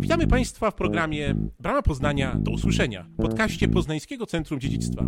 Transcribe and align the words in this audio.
Witamy 0.00 0.26
Państwa 0.26 0.70
w 0.70 0.74
programie 0.74 1.34
Brama 1.58 1.82
Poznania 1.82 2.36
do 2.38 2.50
usłyszenia, 2.50 3.06
podcaście 3.16 3.68
Poznańskiego 3.68 4.26
Centrum 4.26 4.60
Dziedzictwa. 4.60 5.04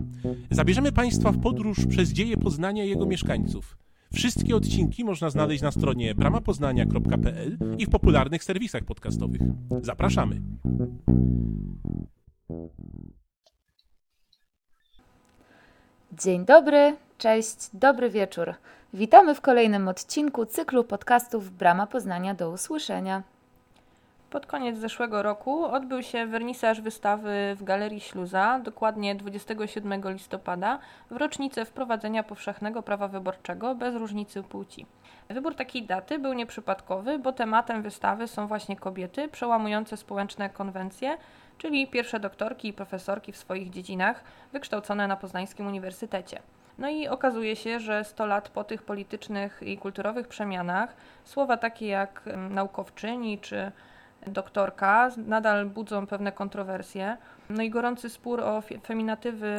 Zabierzemy 0.50 0.92
Państwa 0.92 1.32
w 1.32 1.40
podróż 1.40 1.86
przez 1.86 2.12
dzieje 2.12 2.36
Poznania 2.36 2.84
i 2.84 2.88
jego 2.88 3.06
mieszkańców. 3.06 3.76
Wszystkie 4.14 4.56
odcinki 4.56 5.04
można 5.04 5.30
znaleźć 5.30 5.62
na 5.62 5.70
stronie 5.70 6.14
bramapoznania.pl 6.14 7.58
i 7.78 7.86
w 7.86 7.90
popularnych 7.90 8.44
serwisach 8.44 8.84
podcastowych. 8.84 9.40
Zapraszamy. 9.82 10.40
Dzień 16.12 16.44
dobry, 16.44 16.96
cześć, 17.18 17.56
dobry 17.74 18.10
wieczór. 18.10 18.54
Witamy 18.94 19.34
w 19.34 19.40
kolejnym 19.40 19.88
odcinku 19.88 20.46
cyklu 20.46 20.84
podcastów 20.84 21.56
Brama 21.56 21.86
Poznania 21.86 22.34
do 22.34 22.50
usłyszenia. 22.50 23.31
Pod 24.32 24.46
koniec 24.46 24.78
zeszłego 24.78 25.22
roku 25.22 25.64
odbył 25.64 26.02
się 26.02 26.26
wernisaż 26.26 26.80
wystawy 26.80 27.54
w 27.56 27.64
Galerii 27.64 28.00
Śluza, 28.00 28.60
dokładnie 28.64 29.14
27 29.14 30.02
listopada, 30.04 30.78
w 31.10 31.16
rocznicę 31.16 31.64
wprowadzenia 31.64 32.22
powszechnego 32.22 32.82
prawa 32.82 33.08
wyborczego 33.08 33.74
bez 33.74 33.94
różnicy 33.94 34.42
płci. 34.42 34.86
Wybór 35.28 35.54
takiej 35.54 35.82
daty 35.82 36.18
był 36.18 36.32
nieprzypadkowy, 36.32 37.18
bo 37.18 37.32
tematem 37.32 37.82
wystawy 37.82 38.28
są 38.28 38.46
właśnie 38.46 38.76
kobiety 38.76 39.28
przełamujące 39.28 39.96
społeczne 39.96 40.50
konwencje, 40.50 41.16
czyli 41.58 41.86
pierwsze 41.86 42.20
doktorki 42.20 42.68
i 42.68 42.72
profesorki 42.72 43.32
w 43.32 43.36
swoich 43.36 43.70
dziedzinach, 43.70 44.24
wykształcone 44.52 45.08
na 45.08 45.16
Poznańskim 45.16 45.66
Uniwersytecie. 45.66 46.42
No 46.78 46.88
i 46.88 47.08
okazuje 47.08 47.56
się, 47.56 47.80
że 47.80 48.04
100 48.04 48.26
lat 48.26 48.48
po 48.48 48.64
tych 48.64 48.82
politycznych 48.82 49.62
i 49.62 49.78
kulturowych 49.78 50.28
przemianach 50.28 50.96
słowa 51.24 51.56
takie 51.56 51.86
jak 51.86 52.22
naukowczyni 52.50 53.38
czy 53.38 53.72
doktorka 54.26 55.10
nadal 55.16 55.66
budzą 55.66 56.06
pewne 56.06 56.32
kontrowersje. 56.32 57.16
No 57.50 57.62
i 57.62 57.70
gorący 57.70 58.10
spór 58.10 58.40
o 58.40 58.62
feminatywy 58.86 59.56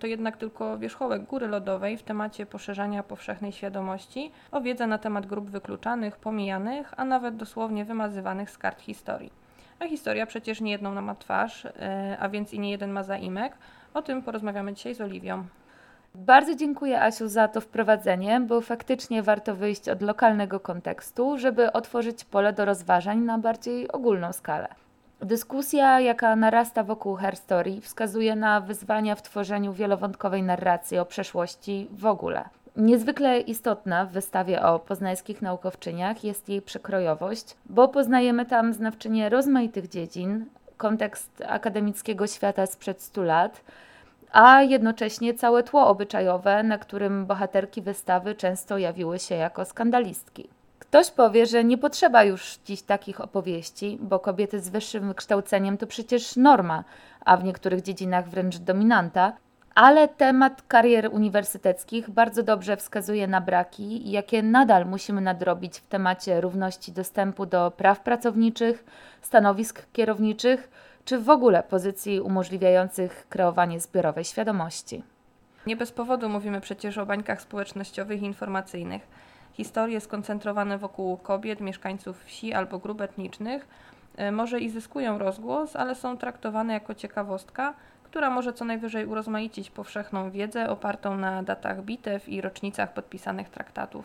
to 0.00 0.06
jednak 0.06 0.36
tylko 0.36 0.78
wierzchołek 0.78 1.22
góry 1.22 1.48
lodowej 1.48 1.96
w 1.96 2.02
temacie 2.02 2.46
poszerzania 2.46 3.02
powszechnej 3.02 3.52
świadomości 3.52 4.32
o 4.52 4.60
wiedzę 4.60 4.86
na 4.86 4.98
temat 4.98 5.26
grup 5.26 5.50
wykluczanych, 5.50 6.16
pomijanych, 6.16 6.94
a 6.96 7.04
nawet 7.04 7.36
dosłownie 7.36 7.84
wymazywanych 7.84 8.50
z 8.50 8.58
kart 8.58 8.80
historii. 8.80 9.32
A 9.80 9.86
historia 9.86 10.26
przecież 10.26 10.60
nie 10.60 10.70
jedną 10.70 11.02
ma 11.02 11.14
twarz, 11.14 11.66
e, 11.66 12.16
a 12.20 12.28
więc 12.28 12.52
i 12.52 12.60
nie 12.60 12.70
jeden 12.70 12.90
ma 12.90 13.02
zaimek. 13.02 13.56
O 13.94 14.02
tym 14.02 14.22
porozmawiamy 14.22 14.74
dzisiaj 14.74 14.94
z 14.94 15.00
Oliwią. 15.00 15.44
Bardzo 16.14 16.54
dziękuję 16.54 17.02
Asiu 17.02 17.28
za 17.28 17.48
to 17.48 17.60
wprowadzenie, 17.60 18.40
bo 18.40 18.60
faktycznie 18.60 19.22
warto 19.22 19.54
wyjść 19.54 19.88
od 19.88 20.02
lokalnego 20.02 20.60
kontekstu, 20.60 21.38
żeby 21.38 21.72
otworzyć 21.72 22.24
pole 22.24 22.52
do 22.52 22.64
rozważań 22.64 23.18
na 23.18 23.38
bardziej 23.38 23.92
ogólną 23.92 24.32
skalę. 24.32 24.68
Dyskusja, 25.20 26.00
jaka 26.00 26.36
narasta 26.36 26.82
wokół 26.84 27.14
Herstory, 27.14 27.80
wskazuje 27.80 28.36
na 28.36 28.60
wyzwania 28.60 29.14
w 29.14 29.22
tworzeniu 29.22 29.72
wielowątkowej 29.72 30.42
narracji 30.42 30.98
o 30.98 31.04
przeszłości 31.04 31.88
w 31.92 32.06
ogóle. 32.06 32.44
Niezwykle 32.76 33.40
istotna 33.40 34.06
w 34.06 34.10
wystawie 34.10 34.62
o 34.62 34.78
poznańskich 34.78 35.42
naukowczyniach 35.42 36.24
jest 36.24 36.48
jej 36.48 36.62
przekrojowość, 36.62 37.56
bo 37.66 37.88
poznajemy 37.88 38.46
tam 38.46 38.72
znawczynie 38.72 39.28
rozmaitych 39.28 39.88
dziedzin, 39.88 40.46
kontekst 40.76 41.42
akademickiego 41.48 42.26
świata 42.26 42.66
sprzed 42.66 43.02
100 43.02 43.22
lat, 43.22 43.60
a 44.34 44.62
jednocześnie 44.62 45.34
całe 45.34 45.62
tło 45.62 45.86
obyczajowe, 45.86 46.62
na 46.62 46.78
którym 46.78 47.26
bohaterki 47.26 47.82
wystawy 47.82 48.34
często 48.34 48.78
jawiły 48.78 49.18
się 49.18 49.34
jako 49.34 49.64
skandalistki. 49.64 50.48
Ktoś 50.78 51.10
powie, 51.10 51.46
że 51.46 51.64
nie 51.64 51.78
potrzeba 51.78 52.24
już 52.24 52.58
dziś 52.64 52.82
takich 52.82 53.20
opowieści, 53.20 53.98
bo 54.00 54.18
kobiety 54.18 54.60
z 54.60 54.68
wyższym 54.68 55.08
wykształceniem 55.08 55.76
to 55.78 55.86
przecież 55.86 56.36
norma, 56.36 56.84
a 57.24 57.36
w 57.36 57.44
niektórych 57.44 57.82
dziedzinach 57.82 58.28
wręcz 58.28 58.56
dominanta, 58.56 59.32
ale 59.74 60.08
temat 60.08 60.62
karier 60.68 61.10
uniwersyteckich 61.12 62.10
bardzo 62.10 62.42
dobrze 62.42 62.76
wskazuje 62.76 63.26
na 63.26 63.40
braki, 63.40 64.10
jakie 64.10 64.42
nadal 64.42 64.86
musimy 64.86 65.20
nadrobić 65.20 65.78
w 65.78 65.86
temacie 65.86 66.40
równości 66.40 66.92
dostępu 66.92 67.46
do 67.46 67.70
praw 67.70 68.00
pracowniczych, 68.00 68.84
stanowisk 69.22 69.86
kierowniczych 69.92 70.68
czy 71.04 71.18
w 71.18 71.30
ogóle 71.30 71.62
pozycji 71.62 72.20
umożliwiających 72.20 73.26
kreowanie 73.28 73.80
zbiorowej 73.80 74.24
świadomości. 74.24 75.02
Nie 75.66 75.76
bez 75.76 75.92
powodu 75.92 76.28
mówimy 76.28 76.60
przecież 76.60 76.98
o 76.98 77.06
bańkach 77.06 77.40
społecznościowych 77.40 78.22
i 78.22 78.24
informacyjnych. 78.24 79.06
Historie 79.52 80.00
skoncentrowane 80.00 80.78
wokół 80.78 81.16
kobiet, 81.16 81.60
mieszkańców 81.60 82.24
wsi 82.24 82.52
albo 82.52 82.78
grup 82.78 83.00
etnicznych 83.00 83.66
e, 84.16 84.32
może 84.32 84.60
i 84.60 84.70
zyskują 84.70 85.18
rozgłos, 85.18 85.76
ale 85.76 85.94
są 85.94 86.16
traktowane 86.16 86.72
jako 86.72 86.94
ciekawostka, 86.94 87.74
która 88.04 88.30
może 88.30 88.52
co 88.52 88.64
najwyżej 88.64 89.06
urozmaicić 89.06 89.70
powszechną 89.70 90.30
wiedzę 90.30 90.70
opartą 90.70 91.16
na 91.16 91.42
datach 91.42 91.82
bitew 91.82 92.28
i 92.28 92.40
rocznicach 92.40 92.92
podpisanych 92.92 93.48
traktatów. 93.48 94.04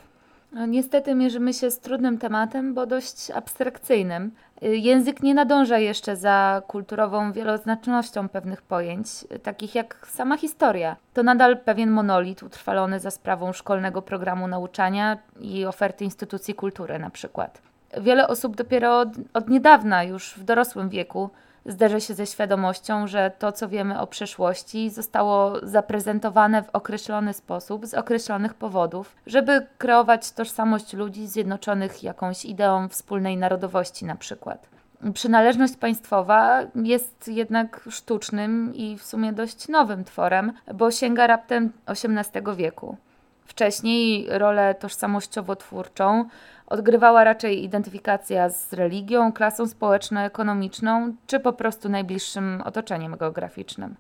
No, 0.52 0.66
niestety 0.66 1.16
mierzymy 1.16 1.54
się 1.54 1.72
z 1.72 1.80
trudnym 1.80 2.18
tematem, 2.18 2.74
bo 2.74 2.86
dość 2.86 3.31
abstrakcyjnym. 3.31 4.31
Język 4.62 5.24
nie 5.24 5.34
nadąża 5.34 5.78
jeszcze 5.78 6.16
za 6.16 6.62
kulturową 6.68 7.31
wieloznacznością 7.31 8.30
pewnych 8.30 8.62
pojęć, 8.62 9.08
takich 9.44 9.75
jak 9.75 10.08
sama 10.08 10.38
historia. 10.38 10.96
To 11.14 11.24
nadal 11.24 11.58
pewien 11.58 11.92
monolit 11.92 12.44
utrwalony 12.44 13.00
za 13.00 13.12
sprawą 13.12 13.53
szkolnego 13.53 14.02
programu 14.02 14.48
nauczania 14.48 15.18
i 15.40 15.66
oferty 15.66 16.03
instytucji 16.03 16.53
kultury 16.53 17.00
na 17.00 17.09
przykład. 17.09 17.62
Wiele 18.02 18.28
osób 18.28 18.56
dopiero 18.56 19.00
od, 19.00 19.09
od 19.34 19.50
niedawna, 19.50 20.03
już 20.03 20.34
w 20.34 20.44
dorosłym 20.44 20.90
wieku, 20.90 21.30
zderzę 21.69 22.02
się 22.02 22.13
ze 22.13 22.25
świadomością, 22.25 23.07
że 23.07 23.31
to, 23.40 23.52
co 23.52 23.69
wiemy 23.69 24.00
o 24.00 24.07
przeszłości, 24.07 24.90
zostało 24.90 25.68
zaprezentowane 25.68 26.63
w 26.63 26.69
określony 26.69 27.34
sposób, 27.34 27.85
z 27.85 27.94
określonych 27.94 28.53
powodów, 28.53 29.16
żeby 29.28 29.68
kreować 29.78 30.31
tożsamość 30.31 30.94
ludzi 30.94 31.28
zjednoczonych 31.28 32.03
jakąś 32.03 32.46
ideą 32.46 32.90
wspólnej 32.90 33.38
narodowości, 33.38 34.06
na 34.06 34.16
przykład. 34.16 34.68
Przynależność 35.13 35.75
państwowa 35.75 36.62
jest 36.75 37.28
jednak 37.28 37.81
sztucznym 37.90 38.75
i 38.75 38.97
w 38.97 39.03
sumie 39.03 39.34
dość 39.34 39.68
nowym 39.68 40.03
tworem, 40.03 40.53
bo 40.74 40.91
sięga 40.91 41.28
raptem 41.28 41.72
XVIII 41.88 42.56
wieku. 42.56 42.97
Wcześniej 43.46 44.28
rolę 44.30 44.75
tożsamościowo-twórczą 44.80 46.25
odgrywała 46.69 47.24
raczej 47.24 47.63
identyfikacja 47.63 48.50
z 48.50 48.74
religią, 48.74 49.34
klasą 49.34 49.68
społeczno-ekonomiczną, 49.68 51.16
czy 51.28 51.40
po 51.40 51.53
prostu 51.53 51.90
najbliższym 51.90 52.62
otoczeniem 52.66 53.18
geograficznym. 53.18 53.96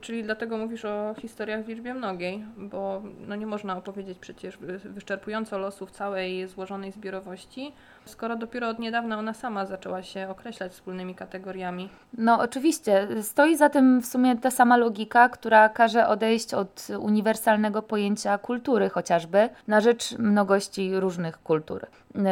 Czyli 0.00 0.24
dlatego 0.24 0.58
mówisz 0.58 0.84
o 0.84 1.14
historiach 1.18 1.64
w 1.64 1.68
liczbie 1.68 1.94
mnogiej, 1.94 2.44
bo 2.56 3.02
no 3.26 3.36
nie 3.36 3.46
można 3.46 3.76
opowiedzieć 3.76 4.18
przecież 4.18 4.58
wyczerpująco 4.84 5.58
losów 5.58 5.90
całej 5.90 6.48
złożonej 6.48 6.92
zbiorowości, 6.92 7.72
skoro 8.04 8.36
dopiero 8.36 8.68
od 8.68 8.78
niedawna 8.78 9.18
ona 9.18 9.34
sama 9.34 9.66
zaczęła 9.66 10.02
się 10.02 10.28
określać 10.28 10.72
wspólnymi 10.72 11.14
kategoriami. 11.14 11.88
No 12.18 12.40
oczywiście, 12.40 13.08
stoi 13.22 13.56
za 13.56 13.68
tym 13.68 14.02
w 14.02 14.06
sumie 14.06 14.36
ta 14.36 14.50
sama 14.50 14.76
logika, 14.76 15.28
która 15.28 15.68
każe 15.68 16.08
odejść 16.08 16.54
od 16.54 16.88
uniwersalnego 17.00 17.82
pojęcia 17.82 18.38
kultury 18.38 18.88
chociażby 18.88 19.48
na 19.68 19.80
rzecz 19.80 20.18
mnogości 20.18 21.00
różnych 21.00 21.42
kultur. 21.42 21.86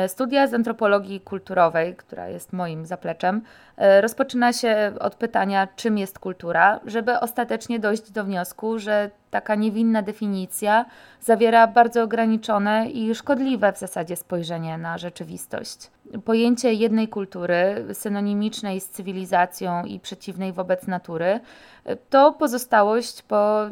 Studia 0.06 0.46
z 0.46 0.54
antropologii 0.54 1.20
kulturowej, 1.20 1.96
która 1.96 2.28
jest 2.28 2.52
moim 2.52 2.86
zapleczem, 2.86 3.42
e, 3.76 4.00
rozpoczyna 4.00 4.52
się 4.52 4.92
od 5.00 5.14
pytania, 5.14 5.68
czym 5.76 5.98
jest 5.98 6.18
kultura, 6.18 6.80
żeby 6.84 7.20
ostatecznie 7.20 7.78
dojść 7.78 8.10
do 8.10 8.24
wniosku, 8.24 8.78
że 8.78 9.10
taka 9.30 9.54
niewinna 9.54 10.02
definicja 10.02 10.84
zawiera 11.20 11.66
bardzo 11.66 12.02
ograniczone 12.02 12.90
i 12.90 13.14
szkodliwe 13.14 13.72
w 13.72 13.78
zasadzie 13.78 14.16
spojrzenie 14.16 14.78
na 14.78 14.98
rzeczywistość. 14.98 15.90
Pojęcie 16.24 16.72
jednej 16.72 17.08
kultury, 17.08 17.86
synonimicznej 17.92 18.80
z 18.80 18.88
cywilizacją 18.88 19.84
i 19.84 20.00
przeciwnej 20.00 20.52
wobec 20.52 20.86
natury, 20.86 21.40
to 22.10 22.32
pozostałość 22.32 23.22
po 23.22 23.66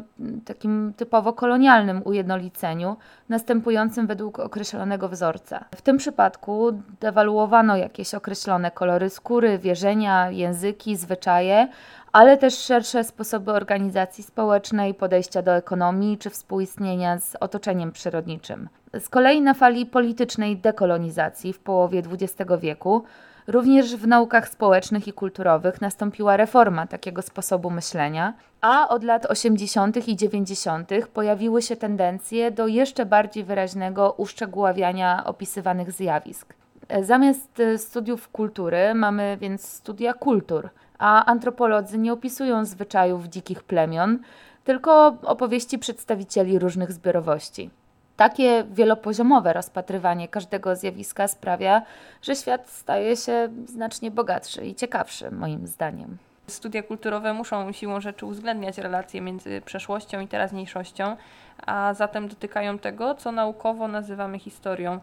takim 0.45 0.93
typowo 0.97 1.33
kolonialnym 1.33 2.01
ujednoliceniu, 2.05 2.97
następującym 3.29 4.07
według 4.07 4.39
określonego 4.39 5.09
wzorca. 5.09 5.65
W 5.75 5.81
tym 5.81 5.97
przypadku 5.97 6.71
dewaluowano 7.01 7.77
jakieś 7.77 8.13
określone 8.13 8.71
kolory 8.71 9.09
skóry, 9.09 9.57
wierzenia, 9.57 10.31
języki, 10.31 10.95
zwyczaje, 10.95 11.67
ale 12.11 12.37
też 12.37 12.57
szersze 12.57 13.03
sposoby 13.03 13.51
organizacji 13.51 14.23
społecznej, 14.23 14.93
podejścia 14.93 15.41
do 15.41 15.55
ekonomii 15.55 16.17
czy 16.17 16.29
współistnienia 16.29 17.19
z 17.19 17.35
otoczeniem 17.39 17.91
przyrodniczym. 17.91 18.69
Z 18.99 19.09
kolei 19.09 19.41
na 19.41 19.53
fali 19.53 19.85
politycznej 19.85 20.57
dekolonizacji 20.57 21.53
w 21.53 21.59
połowie 21.59 21.99
XX 21.99 22.51
wieku 22.61 23.03
Również 23.49 23.95
w 23.95 24.07
naukach 24.07 24.49
społecznych 24.49 25.07
i 25.07 25.13
kulturowych 25.13 25.81
nastąpiła 25.81 26.37
reforma 26.37 26.87
takiego 26.87 27.21
sposobu 27.21 27.69
myślenia, 27.69 28.33
a 28.61 28.89
od 28.89 29.03
lat 29.03 29.25
80. 29.25 30.07
i 30.07 30.15
90. 30.15 30.89
pojawiły 31.13 31.61
się 31.61 31.75
tendencje 31.75 32.51
do 32.51 32.67
jeszcze 32.67 33.05
bardziej 33.05 33.43
wyraźnego 33.43 34.13
uszczegóławiania 34.17 35.23
opisywanych 35.25 35.91
zjawisk. 35.91 36.53
Zamiast 37.01 37.61
studiów 37.77 38.29
kultury 38.29 38.93
mamy 38.95 39.37
więc 39.41 39.69
studia 39.69 40.13
kultur, 40.13 40.69
a 40.99 41.25
antropolodzy 41.25 41.97
nie 41.97 42.13
opisują 42.13 42.65
zwyczajów 42.65 43.27
dzikich 43.27 43.63
plemion, 43.63 44.19
tylko 44.63 45.17
opowieści 45.23 45.79
przedstawicieli 45.79 46.59
różnych 46.59 46.91
zbiorowości. 46.91 47.69
Takie 48.17 48.63
wielopoziomowe 48.71 49.53
rozpatrywanie 49.53 50.27
każdego 50.27 50.75
zjawiska 50.75 51.27
sprawia, 51.27 51.81
że 52.21 52.35
świat 52.35 52.69
staje 52.69 53.17
się 53.17 53.49
znacznie 53.65 54.11
bogatszy 54.11 54.65
i 54.65 54.75
ciekawszy, 54.75 55.31
moim 55.31 55.67
zdaniem. 55.67 56.17
Studia 56.47 56.83
kulturowe 56.83 57.33
muszą 57.33 57.71
siłą 57.71 58.01
rzeczy 58.01 58.25
uwzględniać 58.25 58.77
relacje 58.77 59.21
między 59.21 59.61
przeszłością 59.65 60.19
i 60.19 60.27
teraźniejszością, 60.27 61.15
a 61.65 61.93
zatem 61.93 62.27
dotykają 62.27 62.79
tego, 62.79 63.15
co 63.15 63.31
naukowo 63.31 63.87
nazywamy 63.87 64.39
historią. 64.39 64.99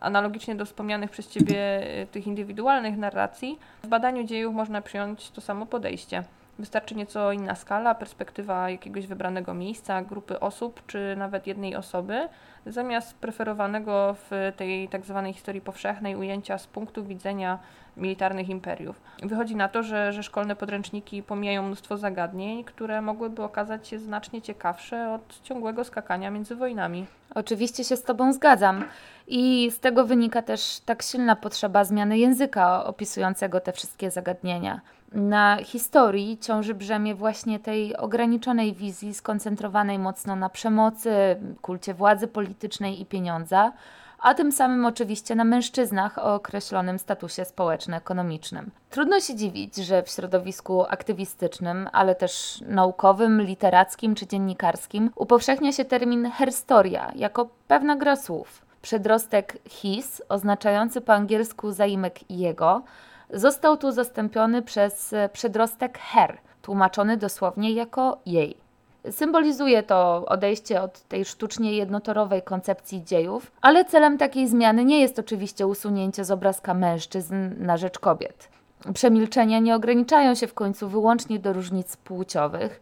Analogicznie 0.00 0.54
do 0.54 0.64
wspomnianych 0.64 1.10
przez 1.10 1.28
Ciebie 1.28 1.82
y, 2.02 2.06
tych 2.06 2.26
indywidualnych 2.26 2.96
narracji, 2.98 3.58
w 3.82 3.86
badaniu 3.86 4.24
dziejów 4.24 4.54
można 4.54 4.82
przyjąć 4.82 5.30
to 5.30 5.40
samo 5.40 5.66
podejście. 5.66 6.24
Wystarczy 6.58 6.94
nieco 6.94 7.32
inna 7.32 7.54
skala, 7.54 7.94
perspektywa 7.94 8.70
jakiegoś 8.70 9.06
wybranego 9.06 9.54
miejsca, 9.54 10.02
grupy 10.02 10.40
osób, 10.40 10.82
czy 10.86 11.14
nawet 11.16 11.46
jednej 11.46 11.76
osoby, 11.76 12.28
zamiast 12.66 13.14
preferowanego 13.14 14.16
w 14.30 14.52
tej 14.56 14.88
tak 14.88 15.04
zwanej 15.04 15.32
historii 15.32 15.60
powszechnej 15.60 16.16
ujęcia 16.16 16.58
z 16.58 16.66
punktu 16.66 17.04
widzenia 17.04 17.58
militarnych 17.96 18.48
imperiów. 18.48 19.00
Wychodzi 19.22 19.56
na 19.56 19.68
to, 19.68 19.82
że, 19.82 20.12
że 20.12 20.22
szkolne 20.22 20.56
podręczniki 20.56 21.22
pomijają 21.22 21.62
mnóstwo 21.62 21.96
zagadnień, 21.96 22.64
które 22.64 23.02
mogłyby 23.02 23.42
okazać 23.42 23.88
się 23.88 23.98
znacznie 23.98 24.42
ciekawsze 24.42 25.10
od 25.14 25.42
ciągłego 25.42 25.84
skakania 25.84 26.30
między 26.30 26.56
wojnami. 26.56 27.06
Oczywiście 27.34 27.84
się 27.84 27.96
z 27.96 28.02
Tobą 28.02 28.32
zgadzam. 28.32 28.84
I 29.26 29.70
z 29.70 29.80
tego 29.80 30.04
wynika 30.04 30.42
też 30.42 30.80
tak 30.86 31.02
silna 31.02 31.36
potrzeba 31.36 31.84
zmiany 31.84 32.18
języka 32.18 32.84
opisującego 32.84 33.60
te 33.60 33.72
wszystkie 33.72 34.10
zagadnienia. 34.10 34.80
Na 35.12 35.58
historii 35.64 36.38
ciąży 36.38 36.74
brzemię 36.74 37.14
właśnie 37.14 37.60
tej 37.60 37.96
ograniczonej 37.96 38.74
wizji 38.74 39.14
skoncentrowanej 39.14 39.98
mocno 39.98 40.36
na 40.36 40.48
przemocy, 40.48 41.10
kulcie 41.62 41.94
władzy 41.94 42.28
politycznej 42.28 43.00
i 43.00 43.06
pieniądza, 43.06 43.72
a 44.18 44.34
tym 44.34 44.52
samym 44.52 44.86
oczywiście 44.86 45.34
na 45.34 45.44
mężczyznach 45.44 46.18
o 46.18 46.34
określonym 46.34 46.98
statusie 46.98 47.44
społeczno-ekonomicznym. 47.44 48.70
Trudno 48.90 49.20
się 49.20 49.34
dziwić, 49.34 49.76
że 49.76 50.02
w 50.02 50.10
środowisku 50.10 50.84
aktywistycznym, 50.88 51.88
ale 51.92 52.14
też 52.14 52.64
naukowym, 52.66 53.42
literackim 53.42 54.14
czy 54.14 54.26
dziennikarskim 54.26 55.10
upowszechnia 55.16 55.72
się 55.72 55.84
termin 55.84 56.30
herstoria 56.30 57.12
jako 57.16 57.48
pewna 57.68 57.96
gra 57.96 58.16
słów. 58.16 58.71
Przedrostek 58.82 59.58
his, 59.68 60.22
oznaczający 60.28 61.00
po 61.00 61.12
angielsku 61.12 61.72
zaimek 61.72 62.30
jego, 62.30 62.82
został 63.30 63.76
tu 63.76 63.92
zastąpiony 63.92 64.62
przez 64.62 65.14
przedrostek 65.32 65.98
her, 65.98 66.38
tłumaczony 66.62 67.16
dosłownie 67.16 67.72
jako 67.72 68.18
jej. 68.26 68.56
Symbolizuje 69.10 69.82
to 69.82 70.24
odejście 70.26 70.82
od 70.82 71.00
tej 71.00 71.24
sztucznie 71.24 71.72
jednotorowej 71.72 72.42
koncepcji 72.42 73.04
dziejów, 73.04 73.52
ale 73.60 73.84
celem 73.84 74.18
takiej 74.18 74.48
zmiany 74.48 74.84
nie 74.84 75.00
jest 75.00 75.18
oczywiście 75.18 75.66
usunięcie 75.66 76.24
z 76.24 76.30
obrazka 76.30 76.74
mężczyzn 76.74 77.34
na 77.58 77.76
rzecz 77.76 77.98
kobiet. 77.98 78.48
Przemilczenia 78.94 79.58
nie 79.58 79.74
ograniczają 79.74 80.34
się 80.34 80.46
w 80.46 80.54
końcu 80.54 80.88
wyłącznie 80.88 81.38
do 81.38 81.52
różnic 81.52 81.96
płciowych. 81.96 82.80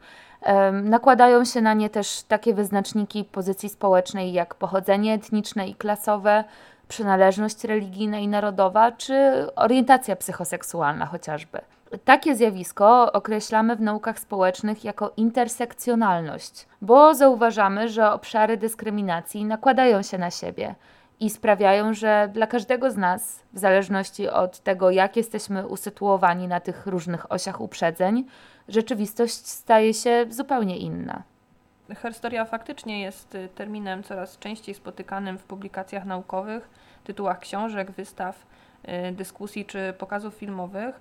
Nakładają 0.82 1.44
się 1.44 1.60
na 1.60 1.74
nie 1.74 1.90
też 1.90 2.22
takie 2.22 2.54
wyznaczniki 2.54 3.24
pozycji 3.24 3.68
społecznej 3.68 4.32
jak 4.32 4.54
pochodzenie 4.54 5.14
etniczne 5.14 5.68
i 5.68 5.74
klasowe, 5.74 6.44
przynależność 6.88 7.64
religijna 7.64 8.18
i 8.18 8.28
narodowa, 8.28 8.92
czy 8.92 9.46
orientacja 9.56 10.16
psychoseksualna 10.16 11.06
chociażby. 11.06 11.60
Takie 12.04 12.36
zjawisko 12.36 13.12
określamy 13.12 13.76
w 13.76 13.80
naukach 13.80 14.18
społecznych 14.18 14.84
jako 14.84 15.12
intersekcjonalność, 15.16 16.66
bo 16.82 17.14
zauważamy, 17.14 17.88
że 17.88 18.12
obszary 18.12 18.56
dyskryminacji 18.56 19.44
nakładają 19.44 20.02
się 20.02 20.18
na 20.18 20.30
siebie 20.30 20.74
i 21.20 21.30
sprawiają, 21.30 21.94
że 21.94 22.30
dla 22.32 22.46
każdego 22.46 22.90
z 22.90 22.96
nas, 22.96 23.42
w 23.52 23.58
zależności 23.58 24.28
od 24.28 24.60
tego, 24.60 24.90
jak 24.90 25.16
jesteśmy 25.16 25.66
usytuowani 25.66 26.48
na 26.48 26.60
tych 26.60 26.86
różnych 26.86 27.32
osiach 27.32 27.60
uprzedzeń, 27.60 28.26
rzeczywistość 28.68 29.46
staje 29.46 29.94
się 29.94 30.26
zupełnie 30.30 30.78
inna. 30.78 31.22
Herstoria 31.96 32.44
faktycznie 32.44 33.00
jest 33.00 33.34
y, 33.34 33.48
terminem 33.54 34.02
coraz 34.02 34.38
częściej 34.38 34.74
spotykanym 34.74 35.38
w 35.38 35.42
publikacjach 35.42 36.04
naukowych, 36.04 36.68
tytułach 37.04 37.38
książek, 37.38 37.90
wystaw, 37.90 38.46
y, 39.08 39.12
dyskusji 39.12 39.64
czy 39.64 39.94
pokazów 39.98 40.34
filmowych 40.34 41.00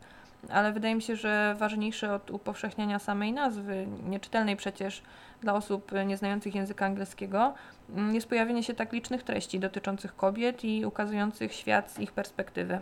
ale 0.50 0.74
wydaje 0.74 0.96
mi 0.96 1.02
się, 1.02 1.16
że 1.16 1.56
ważniejsze 1.60 2.14
od 2.14 2.32
upowszechniania 2.32 3.00
samej 3.00 3.34
nazwy, 3.34 3.88
nieczytelnej 4.10 4.56
przecież 4.56 5.02
dla 5.42 5.54
osób 5.54 5.92
nieznających 6.06 6.56
języka 6.56 6.86
angielskiego, 6.86 7.54
mm, 7.90 8.16
jest 8.16 8.28
pojawienie 8.28 8.64
się 8.64 8.74
tak 8.74 8.94
licznych 8.94 9.24
treści 9.24 9.60
dotyczących 9.60 10.16
kobiet 10.16 10.64
i 10.64 10.86
ukazujących 10.86 11.54
świat 11.54 11.92
z 11.92 12.00
ich 12.00 12.12
perspektywy. 12.12 12.80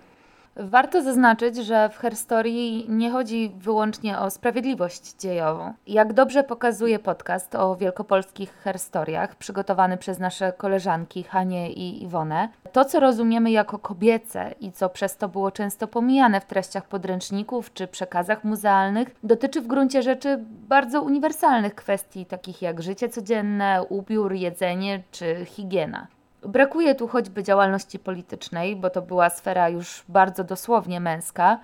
Warto 0.60 1.02
zaznaczyć, 1.02 1.56
że 1.56 1.90
w 1.90 1.98
herstorii 1.98 2.86
nie 2.90 3.12
chodzi 3.12 3.52
wyłącznie 3.58 4.20
o 4.20 4.30
sprawiedliwość 4.30 5.14
dziejową. 5.20 5.74
Jak 5.88 6.14
dobrze 6.14 6.44
pokazuje 6.44 7.00
podcast 7.00 7.56
o 7.56 7.76
wielkopolskich 7.76 8.54
herstoriach, 8.54 9.36
przygotowany 9.36 9.98
przez 9.98 10.20
nasze 10.20 10.54
koleżanki 10.54 11.24
Hanie 11.24 11.72
i 11.72 12.04
Iwonę, 12.04 12.50
to 12.72 12.86
co 12.86 13.00
rozumiemy 13.00 13.52
jako 13.52 13.80
kobiece 13.80 14.54
i 14.60 14.72
co 14.72 14.90
przez 14.90 15.18
to 15.18 15.30
było 15.30 15.52
często 15.52 15.88
pomijane 15.88 16.42
w 16.42 16.46
treściach 16.46 16.88
podręczników 16.88 17.74
czy 17.74 17.88
przekazach 17.88 18.44
muzealnych, 18.44 19.16
dotyczy 19.24 19.62
w 19.62 19.68
gruncie 19.68 20.02
rzeczy 20.02 20.38
bardzo 20.70 21.02
uniwersalnych 21.02 21.76
kwestii, 21.76 22.26
takich 22.26 22.62
jak 22.62 22.82
życie 22.82 23.10
codzienne, 23.10 23.84
ubiór, 23.90 24.34
jedzenie 24.34 25.04
czy 25.12 25.46
higiena. 25.46 26.08
Brakuje 26.42 26.96
tu 26.96 27.08
choćby 27.08 27.44
działalności 27.44 28.00
politycznej, 28.00 28.76
bo 28.76 28.90
to 28.90 29.02
była 29.02 29.30
sfera 29.30 29.70
już 29.70 30.04
bardzo 30.10 30.44
dosłownie 30.44 31.00
męska, 31.00 31.60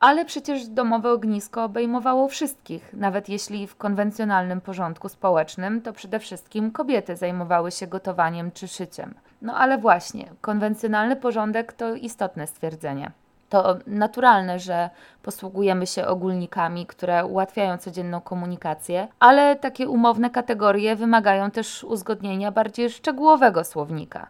ale 0.00 0.24
przecież 0.24 0.66
domowe 0.66 1.12
ognisko 1.12 1.64
obejmowało 1.64 2.28
wszystkich, 2.28 2.92
nawet 2.92 3.28
jeśli 3.28 3.66
w 3.66 3.76
konwencjonalnym 3.76 4.60
porządku 4.60 5.08
społecznym 5.08 5.82
to 5.82 5.92
przede 5.92 6.18
wszystkim 6.18 6.70
kobiety 6.70 7.16
zajmowały 7.16 7.70
się 7.70 7.86
gotowaniem 7.86 8.52
czy 8.52 8.68
szyciem. 8.68 9.14
No 9.42 9.56
ale 9.56 9.78
właśnie, 9.78 10.26
konwencjonalny 10.40 11.16
porządek 11.16 11.72
to 11.72 11.94
istotne 11.94 12.46
stwierdzenie. 12.46 13.10
To 13.48 13.76
naturalne, 13.86 14.58
że 14.58 14.90
posługujemy 15.22 15.86
się 15.86 16.06
ogólnikami, 16.06 16.86
które 16.86 17.26
ułatwiają 17.26 17.78
codzienną 17.78 18.20
komunikację, 18.20 19.08
ale 19.20 19.56
takie 19.56 19.88
umowne 19.88 20.30
kategorie 20.30 20.96
wymagają 20.96 21.50
też 21.50 21.84
uzgodnienia 21.84 22.52
bardziej 22.52 22.90
szczegółowego 22.90 23.64
słownika. 23.64 24.26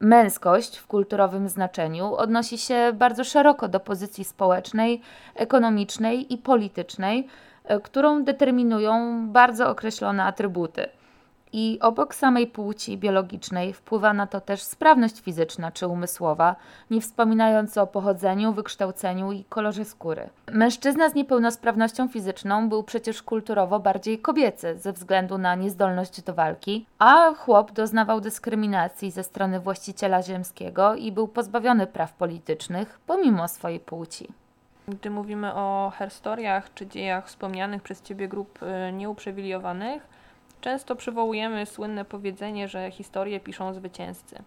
Męskość 0.00 0.76
w 0.76 0.86
kulturowym 0.86 1.48
znaczeniu 1.48 2.14
odnosi 2.14 2.58
się 2.58 2.92
bardzo 2.94 3.24
szeroko 3.24 3.68
do 3.68 3.80
pozycji 3.80 4.24
społecznej, 4.24 5.00
ekonomicznej 5.34 6.32
i 6.32 6.38
politycznej, 6.38 7.28
e, 7.64 7.80
którą 7.80 8.24
determinują 8.24 9.26
bardzo 9.28 9.70
określone 9.70 10.24
atrybuty. 10.24 10.88
I 11.52 11.78
obok 11.80 12.14
samej 12.14 12.46
płci 12.46 12.98
biologicznej 12.98 13.72
wpływa 13.72 14.12
na 14.12 14.26
to 14.26 14.40
też 14.40 14.62
sprawność 14.62 15.20
fizyczna 15.20 15.72
czy 15.72 15.86
umysłowa, 15.86 16.56
nie 16.90 17.00
wspominając 17.00 17.78
o 17.78 17.86
pochodzeniu, 17.86 18.52
wykształceniu 18.52 19.32
i 19.32 19.44
kolorze 19.44 19.84
skóry. 19.84 20.28
Mężczyzna 20.52 21.08
z 21.08 21.14
niepełnosprawnością 21.14 22.08
fizyczną 22.08 22.68
był 22.68 22.82
przecież 22.82 23.22
kulturowo 23.22 23.80
bardziej 23.80 24.18
kobiecy 24.18 24.78
ze 24.78 24.92
względu 24.92 25.38
na 25.38 25.54
niezdolność 25.54 26.22
do 26.22 26.34
walki, 26.34 26.86
a 26.98 27.34
chłop 27.34 27.72
doznawał 27.72 28.20
dyskryminacji 28.20 29.10
ze 29.10 29.22
strony 29.22 29.60
właściciela 29.60 30.22
ziemskiego 30.22 30.94
i 30.94 31.12
był 31.12 31.28
pozbawiony 31.28 31.86
praw 31.86 32.12
politycznych 32.12 33.00
pomimo 33.06 33.48
swojej 33.48 33.80
płci. 33.80 34.28
Gdy 34.88 35.10
mówimy 35.10 35.54
o 35.54 35.92
herstoriach 35.98 36.74
czy 36.74 36.86
dziejach 36.86 37.26
wspomnianych 37.26 37.82
przez 37.82 38.02
Ciebie 38.02 38.28
grup 38.28 38.58
y, 38.62 38.92
nieuprzywilejowanych, 38.92 40.19
Często 40.60 40.96
przywołujemy 40.96 41.66
słynne 41.66 42.04
powiedzenie, 42.04 42.68
że 42.68 42.90
historię 42.90 43.40
piszą 43.40 43.74
zwycięzcy. 43.74 44.42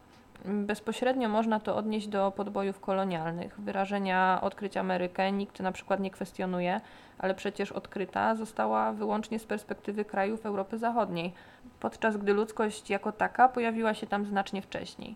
Bezpośrednio 0.46 1.30
można 1.30 1.60
to 1.60 1.76
odnieść 1.76 2.08
do 2.08 2.32
podbojów 2.32 2.80
kolonialnych. 2.80 3.62
Wyrażenia 3.62 4.40
odkryć 4.42 4.78
Amerykę 4.78 5.32
nikt 5.32 5.60
na 5.60 5.72
przykład 5.72 6.00
nie 6.00 6.12
kwestionuje, 6.12 6.82
ale 7.18 7.36
przecież 7.36 7.72
odkryta 7.72 8.36
została 8.36 8.92
wyłącznie 8.92 9.40
z 9.40 9.46
perspektywy 9.46 10.06
krajów 10.06 10.46
Europy 10.46 10.78
Zachodniej, 10.78 11.34
podczas 11.80 12.18
gdy 12.18 12.34
ludzkość 12.34 12.90
jako 12.90 13.12
taka 13.12 13.50
pojawiła 13.50 13.94
się 13.94 14.08
tam 14.08 14.26
znacznie 14.26 14.62
wcześniej. 14.62 15.16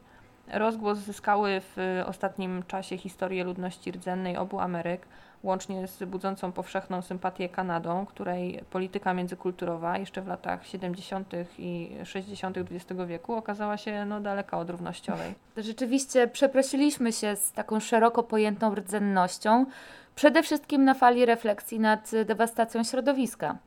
Rozgłos 0.54 0.98
zyskały 0.98 1.62
w 1.62 2.04
ostatnim 2.06 2.64
czasie 2.68 2.98
historie 2.98 3.44
ludności 3.44 3.92
rdzennej 3.92 4.38
obu 4.38 4.60
Ameryk, 4.60 5.08
łącznie 5.44 5.88
z 5.88 6.04
budzącą 6.04 6.52
powszechną 6.52 7.02
sympatię 7.02 7.50
Kanadą, 7.50 8.06
której 8.06 8.64
polityka 8.70 9.14
międzykulturowa 9.14 9.98
jeszcze 9.98 10.22
w 10.22 10.28
latach 10.28 10.68
70. 10.68 11.34
i 11.58 11.92
60. 12.04 12.58
XX 12.58 13.02
wieku 13.08 13.34
okazała 13.34 13.78
się 13.78 14.06
no, 14.06 14.22
daleka 14.22 14.58
od 14.58 14.70
równościowej. 14.70 15.34
Rzeczywiście 15.58 16.28
przeprosiliśmy 16.28 17.14
się 17.14 17.36
z 17.36 17.52
taką 17.52 17.80
szeroko 17.80 18.24
pojętą 18.24 18.76
rdzennością, 18.76 19.66
przede 20.16 20.44
wszystkim 20.44 20.84
na 20.84 20.94
fali 20.94 21.26
refleksji 21.26 21.80
nad 21.80 22.12
dewastacją 22.26 22.84
środowiska. 22.84 23.58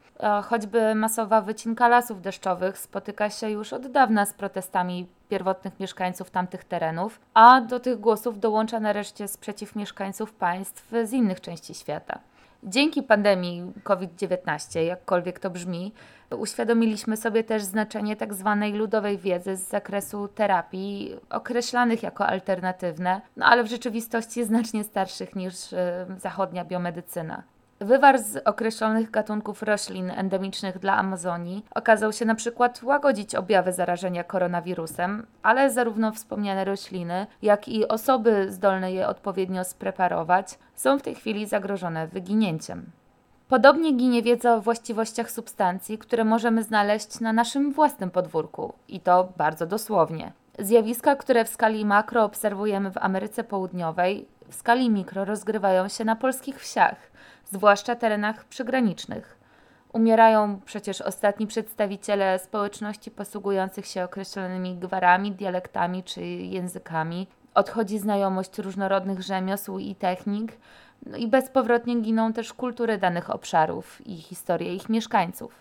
Choćby 0.49 0.95
masowa 0.95 1.41
wycinka 1.41 1.89
lasów 1.89 2.23
deszczowych 2.23 2.79
spotyka 2.79 3.31
się 3.31 3.51
już 3.51 3.73
od 3.73 3.87
dawna 3.87 4.27
z 4.27 4.35
protestami 4.35 5.07
pierwotnych 5.29 5.81
mieszkańców 5.81 6.31
tamtych 6.31 6.65
terenów, 6.65 7.21
a 7.35 7.61
do 7.61 7.81
tych 7.81 8.01
głosów 8.01 8.41
dołącza 8.41 8.81
nareszcie 8.81 9.29
sprzeciw 9.29 9.77
mieszkańców 9.77 10.33
państw 10.33 10.93
z 11.05 11.13
innych 11.13 11.41
części 11.41 11.75
świata. 11.75 12.19
Dzięki 12.63 13.03
pandemii 13.03 13.73
COVID-19, 13.85 14.81
jakkolwiek 14.81 15.39
to 15.39 15.51
brzmi, 15.51 15.93
uświadomiliśmy 16.39 17.17
sobie 17.17 17.45
też 17.45 17.63
znaczenie 17.63 18.17
tak 18.17 18.35
zwanej 18.35 18.73
ludowej 18.73 19.19
wiedzy 19.19 19.57
z 19.57 19.69
zakresu 19.69 20.29
terapii, 20.29 21.17
określanych 21.31 22.03
jako 22.03 22.27
alternatywne, 22.27 23.21
no 23.37 23.47
ale 23.47 23.65
w 23.65 23.67
rzeczywistości 23.67 24.45
znacznie 24.45 24.85
starszych 24.85 25.37
niż 25.37 25.73
e, 25.73 26.07
zachodnia 26.19 26.65
biomedycyna. 26.65 27.43
Wywar 27.81 28.19
z 28.19 28.37
określonych 28.45 29.11
gatunków 29.11 29.63
roślin 29.63 30.11
endemicznych 30.11 30.79
dla 30.79 30.97
Amazonii 30.97 31.65
okazał 31.75 32.13
się 32.13 32.25
na 32.25 32.35
przykład 32.35 32.83
łagodzić 32.83 33.35
objawy 33.35 33.73
zarażenia 33.73 34.25
koronawirusem, 34.25 35.27
ale 35.43 35.71
zarówno 35.71 36.13
wspomniane 36.13 36.65
rośliny, 36.65 37.27
jak 37.43 37.69
i 37.69 37.89
osoby 37.89 38.53
zdolne 38.53 38.93
je 38.93 39.09
odpowiednio 39.09 39.65
spreparować 39.65 40.59
są 40.75 40.99
w 40.99 41.03
tej 41.03 41.15
chwili 41.15 41.47
zagrożone 41.47 42.07
wyginięciem. 42.07 42.91
Podobnie 43.49 43.93
ginie 43.93 44.23
wiedza 44.23 44.55
o 44.55 44.61
właściwościach 44.61 45.31
substancji, 45.31 45.99
które 45.99 46.25
możemy 46.25 46.63
znaleźć 46.63 47.21
na 47.21 47.33
naszym 47.33 47.73
własnym 47.73 48.11
podwórku 48.11 48.73
i 48.89 49.01
to 49.01 49.33
bardzo 49.37 49.67
dosłownie. 49.67 50.33
Zjawiska, 50.59 51.17
które 51.17 51.45
w 51.45 51.49
skali 51.49 51.85
makro 51.85 52.25
obserwujemy 52.25 52.91
w 52.91 52.99
Ameryce 52.99 53.45
Południowej, 53.45 54.29
w 54.49 54.55
skali 54.55 54.91
mikro 54.91 55.25
rozgrywają 55.25 55.89
się 55.89 56.05
na 56.05 56.17
polskich 56.17 56.61
wsiach 56.61 57.10
zwłaszcza 57.51 57.97
terenach 57.97 58.45
przygranicznych. 58.45 59.41
Umierają 59.93 60.61
przecież 60.65 61.01
ostatni 61.01 61.47
przedstawiciele 61.47 62.39
społeczności 62.39 63.11
posługujących 63.11 63.87
się 63.87 64.05
określonymi 64.05 64.77
gwarami, 64.77 65.33
dialektami 65.33 66.03
czy 66.03 66.23
językami. 66.25 67.27
Odchodzi 67.55 67.99
znajomość 67.99 68.59
różnorodnych 68.59 69.23
rzemiosł 69.23 69.79
i 69.79 69.95
technik, 69.95 70.53
no 71.07 71.17
i 71.17 71.27
bezpowrotnie 71.27 72.01
giną 72.01 72.33
też 72.33 72.53
kultury 72.53 72.99
danych 72.99 73.31
obszarów 73.31 74.07
i 74.07 74.17
historie 74.17 74.75
ich 74.75 74.89
mieszkańców. 74.89 75.55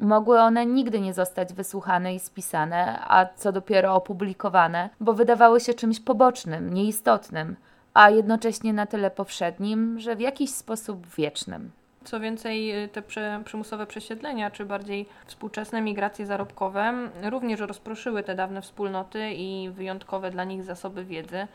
Mogły 0.00 0.40
one 0.40 0.66
nigdy 0.66 1.00
nie 1.00 1.14
zostać 1.14 1.52
wysłuchane 1.52 2.14
i 2.14 2.20
spisane, 2.20 3.00
a 3.08 3.26
co 3.36 3.52
dopiero 3.52 3.94
opublikowane, 3.94 4.90
bo 5.00 5.12
wydawały 5.12 5.60
się 5.60 5.74
czymś 5.74 6.00
pobocznym, 6.00 6.74
nieistotnym– 6.74 7.56
a 7.96 8.10
jednocześnie 8.10 8.72
na 8.72 8.86
tyle 8.86 9.10
powszednim, 9.10 10.00
że 10.00 10.16
w 10.16 10.20
jakiś 10.20 10.50
sposób 10.50 11.06
wiecznym. 11.14 11.70
Co 12.04 12.20
więcej, 12.20 12.84
y, 12.84 12.88
te 12.88 13.02
przymusowe 13.44 13.86
przesiedlenia, 13.86 14.50
czy 14.50 14.64
bardziej 14.64 15.06
współczesne 15.26 15.80
migracje 15.80 16.26
zarobkowe 16.26 16.94
również 17.22 17.60
rozproszyły 17.60 18.22
te 18.22 18.34
dawne 18.34 18.62
wspólnoty 18.62 19.32
i 19.32 19.70
wyjątkowe 19.70 20.30
dla 20.30 20.44
nich 20.44 20.62
zasoby 20.62 21.04
wiedzy. 21.04 21.46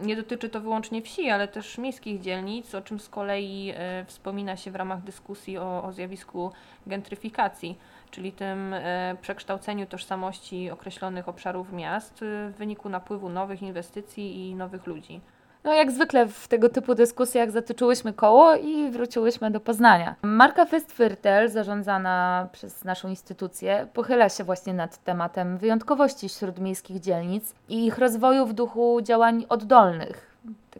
Nie 0.00 0.16
dotyczy 0.16 0.48
to 0.48 0.60
wyłącznie 0.60 1.02
wsi, 1.02 1.30
ale 1.30 1.48
też 1.48 1.78
miejskich 1.78 2.20
dzielnic, 2.20 2.74
o 2.74 2.82
czym 2.82 3.00
z 3.00 3.08
kolei 3.08 3.72
y, 4.02 4.04
wspomina 4.04 4.56
się 4.56 4.70
w 4.70 4.76
ramach 4.76 5.02
dyskusji 5.02 5.58
o, 5.58 5.84
o 5.84 5.92
zjawisku 5.92 6.52
gentryfikacji, 6.86 7.78
czyli 8.10 8.32
tym 8.32 8.72
y, 8.72 8.82
przekształceniu 9.20 9.86
tożsamości 9.86 10.70
określonych 10.70 11.28
obszarów 11.28 11.72
miast 11.72 12.18
w 12.20 12.54
wyniku 12.58 12.88
napływu 12.88 13.28
nowych 13.28 13.62
inwestycji 13.62 14.48
i 14.48 14.54
nowych 14.54 14.86
ludzi. 14.86 15.20
No 15.64 15.74
jak 15.74 15.90
zwykle 15.90 16.26
w 16.26 16.48
tego 16.48 16.68
typu 16.68 16.94
dyskusjach 16.94 17.50
zatoczyłyśmy 17.50 18.12
koło 18.12 18.54
i 18.54 18.90
wróciłyśmy 18.90 19.50
do 19.50 19.60
Poznania. 19.60 20.14
Marka 20.22 20.66
Festwirtel, 20.66 21.48
zarządzana 21.48 22.48
przez 22.52 22.84
naszą 22.84 23.08
instytucję, 23.08 23.86
pochyla 23.94 24.28
się 24.28 24.44
właśnie 24.44 24.74
nad 24.74 25.04
tematem 25.04 25.58
wyjątkowości 25.58 26.28
śródmiejskich 26.28 27.00
dzielnic 27.00 27.54
i 27.68 27.86
ich 27.86 27.98
rozwoju 27.98 28.46
w 28.46 28.52
duchu 28.52 28.98
działań 29.02 29.46
oddolnych, 29.48 30.29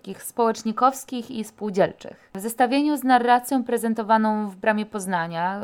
takich 0.01 0.23
społecznikowskich 0.23 1.31
i 1.31 1.45
spółdzielczych. 1.45 2.31
W 2.35 2.41
zestawieniu 2.41 2.97
z 2.97 3.05
narracją 3.05 3.65
prezentowaną 3.65 4.49
w 4.49 4.57
Bramie 4.57 4.87
Poznania, 4.87 5.61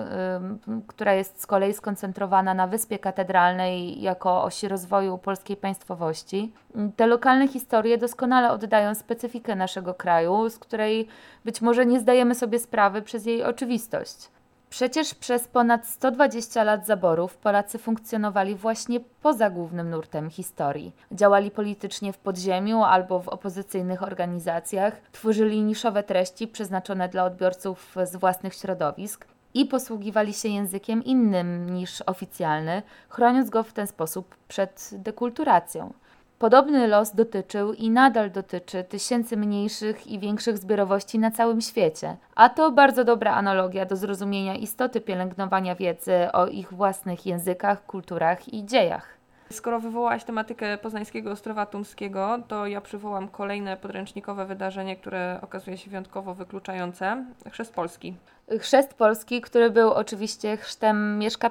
która 0.87 1.15
jest 1.15 1.41
z 1.41 1.47
kolei 1.47 1.73
skoncentrowana 1.73 2.55
na 2.55 2.67
Wyspie 2.67 2.99
Katedralnej 2.99 4.03
jako 4.03 4.43
osi 4.43 4.69
rozwoju 4.69 5.19
polskiej 5.19 5.57
państwowości, 5.57 6.53
te 6.97 7.07
lokalne 7.07 7.49
historie 7.49 7.99
doskonale 7.99 8.51
oddają 8.51 8.95
specyfikę 8.95 9.57
naszego 9.57 9.95
kraju, 9.95 10.51
z 10.51 10.59
której 10.59 11.09
być 11.45 11.63
może 11.63 11.87
nie 11.87 12.01
zdajemy 12.01 12.35
sobie 12.35 12.59
sprawy 12.59 13.03
przez 13.03 13.27
jej 13.27 13.45
oczywistość. 13.45 14.29
Przecież 14.71 15.15
przez 15.15 15.49
ponad 15.49 15.87
120 15.87 16.65
lat 16.65 16.87
zaborów 16.87 17.37
Polacy 17.37 17.79
funkcjonowali 17.79 18.55
właśnie 18.55 19.01
poza 19.23 19.51
głównym 19.51 19.91
nurtem 19.91 20.31
historii. 20.31 20.93
Działali 21.13 21.51
politycznie 21.51 22.13
w 22.13 22.19
podziemiu 22.19 22.83
albo 22.83 23.21
w 23.21 23.29
opozycyjnych 23.29 24.03
organizacjach, 24.03 25.01
tworzyli 25.13 25.63
niszowe 25.63 26.03
treści 26.03 26.49
przeznaczone 26.49 27.09
dla 27.09 27.25
odbiorców 27.25 27.97
z 28.05 28.17
własnych 28.17 28.55
środowisk 28.55 29.27
i 29.55 29.67
posługiwali 29.67 30.35
się 30.35 30.49
językiem 30.49 31.05
innym 31.05 31.71
niż 31.71 32.03
oficjalny, 32.07 32.83
chroniąc 33.09 33.51
go 33.51 33.63
w 33.63 33.73
ten 33.73 33.87
sposób 33.87 34.37
przed 34.49 34.91
dekulturacją. 34.93 35.93
Podobny 36.39 36.89
los 36.89 37.15
dotyczył 37.15 37.73
i 37.73 37.91
nadal 37.91 38.31
dotyczy 38.31 38.85
tysięcy 38.85 39.37
mniejszych 39.37 40.07
i 40.07 40.19
większych 40.19 40.59
zbiorowości 40.59 41.19
na 41.19 41.31
całym 41.31 41.61
świecie, 41.61 42.17
a 42.35 42.49
to 42.49 42.71
bardzo 42.71 43.05
dobra 43.05 43.35
analogia 43.35 43.87
do 43.87 43.97
zrozumienia 43.97 44.55
istoty 44.55 45.01
pielęgnowania 45.01 45.75
wiedzy 45.75 46.33
o 46.33 46.47
ich 46.47 46.73
własnych 46.73 47.27
językach, 47.27 47.87
kulturach 47.87 48.55
i 48.55 48.67
dziejach. 48.67 49.17
Skoro 49.51 49.81
wywołałaś 49.81 50.25
tematykę 50.25 50.79
poznańskiego 50.79 51.31
Ostrowa 51.31 51.67
Tumskiego, 51.67 52.39
to 52.49 52.67
ja 52.67 52.81
przywołam 52.81 53.29
kolejne 53.29 53.77
podręcznikowe 53.77 54.47
wydarzenie, 54.47 54.97
które 54.97 55.39
okazuje 55.43 55.79
się 55.79 55.91
wyjątkowo 55.91 56.35
wykluczające. 56.35 57.25
Chrzest 57.51 57.75
Polski. 57.75 58.17
Chrzest 58.59 58.95
Polski, 58.95 59.41
który 59.41 59.71
był 59.71 59.93
oczywiście 59.93 60.57
chrztem 60.57 61.19
Mieszka 61.19 61.51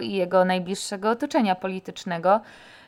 I 0.00 0.06
i 0.06 0.12
jego 0.12 0.44
najbliższego 0.44 1.10
otoczenia 1.10 1.54
politycznego, 1.54 2.40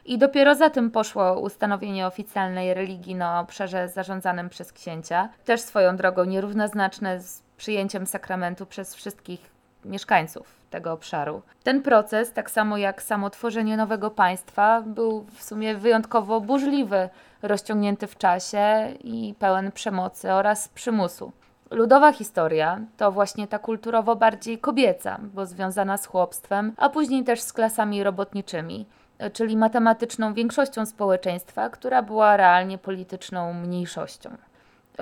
i 0.09 0.19
dopiero 0.19 0.55
za 0.55 0.71
tym 0.71 0.91
poszło 0.91 1.41
ustanowienie 1.41 2.07
oficjalnej 2.07 2.75
religii 2.75 3.15
na 3.15 3.41
obszarze 3.41 3.89
zarządzanym 3.89 4.49
przez 4.49 4.73
księcia, 4.73 5.29
też 5.45 5.61
swoją 5.61 5.97
drogą 5.97 6.25
nierównoznaczne 6.25 7.21
z 7.21 7.43
przyjęciem 7.57 8.07
sakramentu 8.07 8.67
przez 8.67 8.95
wszystkich 8.95 9.51
mieszkańców 9.85 10.55
tego 10.71 10.93
obszaru. 10.93 11.43
Ten 11.63 11.83
proces, 11.83 12.33
tak 12.33 12.51
samo 12.51 12.77
jak 12.77 13.03
samo 13.03 13.31
tworzenie 13.31 13.77
nowego 13.77 14.11
państwa, 14.11 14.83
był 14.87 15.27
w 15.35 15.43
sumie 15.43 15.75
wyjątkowo 15.75 16.41
burzliwy, 16.41 17.09
rozciągnięty 17.43 18.07
w 18.07 18.19
czasie 18.19 18.89
i 19.05 19.35
pełen 19.39 19.73
przemocy 19.73 20.33
oraz 20.33 20.69
przymusu. 20.69 21.33
Ludowa 21.71 22.13
historia 22.13 22.81
to 22.97 23.13
właśnie 23.13 23.49
ta 23.49 23.59
kulturowo 23.59 24.17
bardziej 24.17 24.59
kobieca, 24.59 25.19
bo 25.35 25.47
związana 25.47 25.97
z 25.97 26.07
chłopstwem, 26.07 26.73
a 26.77 26.89
później 26.89 27.25
też 27.25 27.41
z 27.41 27.53
klasami 27.53 28.03
robotniczymi 28.03 28.87
czyli 29.33 29.57
matematyczną 29.57 30.35
większością 30.35 30.87
społeczeństwa, 30.87 31.71
która 31.71 32.03
była 32.03 32.37
realnie 32.37 32.79
polityczną 32.79 33.55
mniejszością. 33.55 34.31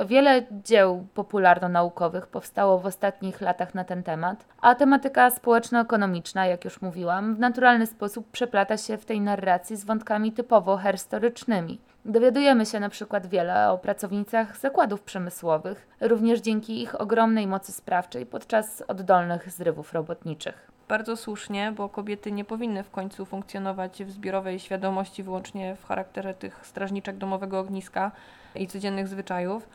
Wiele 0.06 0.42
dzieł 0.64 1.06
popularno-naukowych 1.14 2.26
powstało 2.26 2.78
w 2.78 2.86
ostatnich 2.86 3.40
latach 3.40 3.74
na 3.74 3.84
ten 3.84 4.02
temat, 4.02 4.44
a 4.60 4.74
tematyka 4.74 5.30
społeczno-ekonomiczna, 5.30 6.46
jak 6.46 6.64
już 6.64 6.82
mówiłam, 6.82 7.34
w 7.34 7.38
naturalny 7.38 7.86
sposób 7.86 8.30
przeplata 8.30 8.76
się 8.76 8.98
w 8.98 9.04
tej 9.04 9.20
narracji 9.20 9.76
z 9.76 9.84
wątkami 9.84 10.32
typowo 10.32 10.76
herstorycznymi. 10.76 11.80
Dowiadujemy 12.04 12.66
się 12.66 12.80
na 12.80 12.88
przykład 12.88 13.26
wiele 13.26 13.70
o 13.70 13.78
pracownicach 13.78 14.58
zakładów 14.58 15.02
przemysłowych, 15.02 15.86
również 16.00 16.40
dzięki 16.40 16.82
ich 16.82 17.00
ogromnej 17.00 17.46
mocy 17.46 17.72
sprawczej 17.72 18.26
podczas 18.26 18.82
oddolnych 18.88 19.50
zrywów 19.50 19.92
robotniczych 19.92 20.75
bardzo 20.88 21.16
słusznie, 21.16 21.72
bo 21.76 21.88
kobiety 21.88 22.32
nie 22.32 22.44
powinny 22.44 22.82
w 22.82 22.90
końcu 22.90 23.26
funkcjonować 23.26 24.04
w 24.04 24.10
zbiorowej 24.10 24.58
świadomości 24.58 25.22
wyłącznie 25.22 25.76
w 25.76 25.86
charakterze 25.86 26.34
tych 26.34 26.66
strażniczek 26.66 27.16
domowego 27.16 27.58
ogniska 27.58 28.12
i 28.54 28.66
codziennych 28.66 29.08
zwyczajów. 29.08 29.68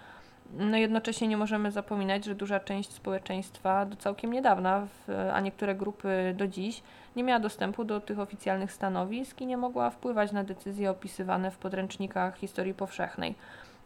No 0.54 0.78
jednocześnie 0.78 1.28
nie 1.28 1.38
możemy 1.38 1.72
zapominać, 1.72 2.26
że 2.26 2.36
duża 2.36 2.60
część 2.60 2.94
społeczeństwa 2.94 3.86
do 3.86 3.96
całkiem 3.96 4.34
niedawna, 4.34 4.88
a 5.34 5.40
niektóre 5.40 5.76
grupy 5.76 6.34
do 6.38 6.48
dziś, 6.48 6.84
nie 7.16 7.24
miała 7.24 7.40
dostępu 7.40 7.84
do 7.84 8.02
tych 8.02 8.20
oficjalnych 8.20 8.72
stanowisk 8.72 9.42
i 9.42 9.46
nie 9.46 9.58
mogła 9.58 9.90
wpływać 9.90 10.32
na 10.32 10.44
decyzje 10.44 10.92
opisywane 10.92 11.52
w 11.52 11.58
podręcznikach 11.58 12.38
historii 12.38 12.74
powszechnej. 12.74 13.36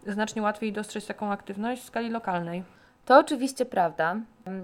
Znacznie 0.07 0.41
łatwiej 0.41 0.73
dostrzec 0.73 1.07
taką 1.07 1.31
aktywność 1.31 1.81
w 1.81 1.85
skali 1.85 2.09
lokalnej. 2.09 2.63
To 3.05 3.19
oczywiście 3.19 3.65
prawda. 3.65 4.15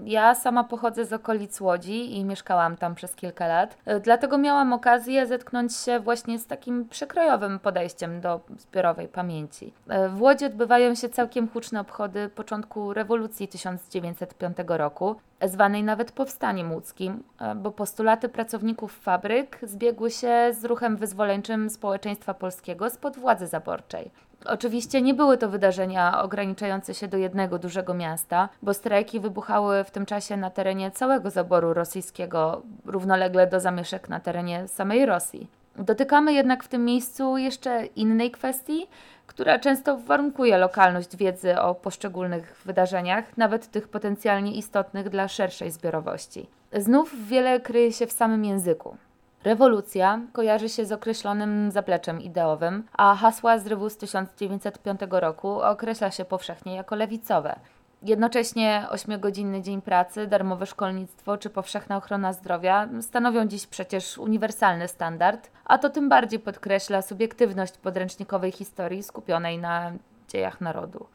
Ja 0.04 0.34
sama 0.34 0.64
pochodzę 0.64 1.04
z 1.04 1.12
okolic 1.12 1.60
Łodzi 1.60 2.16
i 2.16 2.24
mieszkałam 2.24 2.76
tam 2.76 2.94
przez 2.94 3.14
kilka 3.14 3.46
lat, 3.46 3.78
dlatego 4.02 4.38
miałam 4.38 4.72
okazję 4.72 5.26
zetknąć 5.26 5.76
się 5.76 6.00
właśnie 6.00 6.38
z 6.38 6.46
takim 6.46 6.88
przekrojowym 6.88 7.58
podejściem 7.58 8.20
do 8.20 8.40
zbiorowej 8.58 9.08
pamięci. 9.08 9.72
W 10.08 10.22
Łodzi 10.22 10.44
odbywają 10.44 10.94
się 10.94 11.08
całkiem 11.08 11.48
huczne 11.48 11.80
obchody 11.80 12.28
początku 12.28 12.92
rewolucji 12.92 13.48
1905 13.48 14.56
roku, 14.68 15.16
zwanej 15.42 15.84
nawet 15.84 16.12
powstaniem 16.12 16.72
łódzkim, 16.72 17.22
bo 17.56 17.70
postulaty 17.70 18.28
pracowników 18.28 18.98
fabryk 19.00 19.58
zbiegły 19.62 20.10
się 20.10 20.48
z 20.52 20.64
ruchem 20.64 20.96
wyzwoleńczym 20.96 21.70
społeczeństwa 21.70 22.34
polskiego 22.34 22.90
spod 22.90 23.16
władzy 23.16 23.46
zaborczej. 23.46 24.10
Oczywiście 24.46 25.02
nie 25.02 25.14
były 25.14 25.38
to 25.38 25.48
wydarzenia 25.48 26.22
ograniczające 26.22 26.94
się 26.94 27.08
do 27.08 27.16
jednego 27.16 27.58
dużego 27.58 27.94
miasta, 27.94 28.48
bo 28.62 28.74
strajki 28.74 29.20
wybuchały 29.20 29.84
w 29.84 29.90
tym 29.90 30.06
czasie 30.06 30.36
na 30.36 30.50
terenie 30.50 30.90
całego 30.90 31.30
zaboru 31.30 31.74
rosyjskiego, 31.74 32.62
równolegle 32.84 33.46
do 33.46 33.60
zamieszek 33.60 34.08
na 34.08 34.20
terenie 34.20 34.68
samej 34.68 35.06
Rosji. 35.06 35.46
Dotykamy 35.76 36.32
jednak 36.32 36.64
w 36.64 36.68
tym 36.68 36.84
miejscu 36.84 37.36
jeszcze 37.36 37.86
innej 37.86 38.30
kwestii, 38.30 38.86
która 39.26 39.58
często 39.58 39.98
warunkuje 39.98 40.58
lokalność 40.58 41.16
wiedzy 41.16 41.60
o 41.60 41.74
poszczególnych 41.74 42.62
wydarzeniach, 42.64 43.36
nawet 43.36 43.70
tych 43.70 43.88
potencjalnie 43.88 44.52
istotnych 44.52 45.08
dla 45.08 45.28
szerszej 45.28 45.70
zbiorowości. 45.70 46.46
Znów 46.72 47.28
wiele 47.28 47.60
kryje 47.60 47.92
się 47.92 48.06
w 48.06 48.12
samym 48.12 48.44
języku. 48.44 48.96
Rewolucja 49.44 50.20
kojarzy 50.32 50.68
się 50.68 50.84
z 50.84 50.92
określonym 50.92 51.70
zapleczem 51.70 52.20
ideowym, 52.20 52.84
a 52.92 53.14
hasła 53.14 53.58
z 53.58 53.66
rewu 53.66 53.90
z 53.90 53.96
1905 53.96 55.00
roku 55.10 55.62
określa 55.62 56.10
się 56.10 56.24
powszechnie 56.24 56.74
jako 56.76 56.96
lewicowe. 56.96 57.58
Jednocześnie 58.02 58.86
8-godzinny 58.90 59.62
dzień 59.62 59.82
pracy, 59.82 60.26
darmowe 60.26 60.66
szkolnictwo 60.66 61.38
czy 61.38 61.50
powszechna 61.50 61.96
ochrona 61.96 62.32
zdrowia 62.32 62.88
stanowią 63.00 63.46
dziś 63.46 63.66
przecież 63.66 64.18
uniwersalny 64.18 64.88
standard, 64.88 65.50
a 65.64 65.78
to 65.78 65.90
tym 65.90 66.08
bardziej 66.08 66.38
podkreśla 66.38 67.02
subiektywność 67.02 67.78
podręcznikowej 67.78 68.52
historii 68.52 69.02
skupionej 69.02 69.58
na 69.58 69.92
dziejach 70.28 70.60
narodu. 70.60 71.06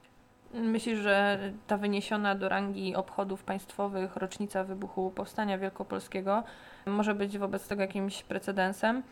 Myślisz, 0.61 0.99
że 0.99 1.39
ta 1.67 1.77
wyniesiona 1.77 2.35
do 2.35 2.49
rangi 2.49 2.95
obchodów 2.95 3.43
państwowych 3.43 4.15
rocznica 4.15 4.63
wybuchu 4.63 5.11
Powstania 5.15 5.57
Wielkopolskiego 5.57 6.43
może 6.85 7.15
być 7.15 7.37
wobec 7.37 7.67
tego 7.67 7.81
jakimś 7.81 8.23
precedensem? 8.23 9.03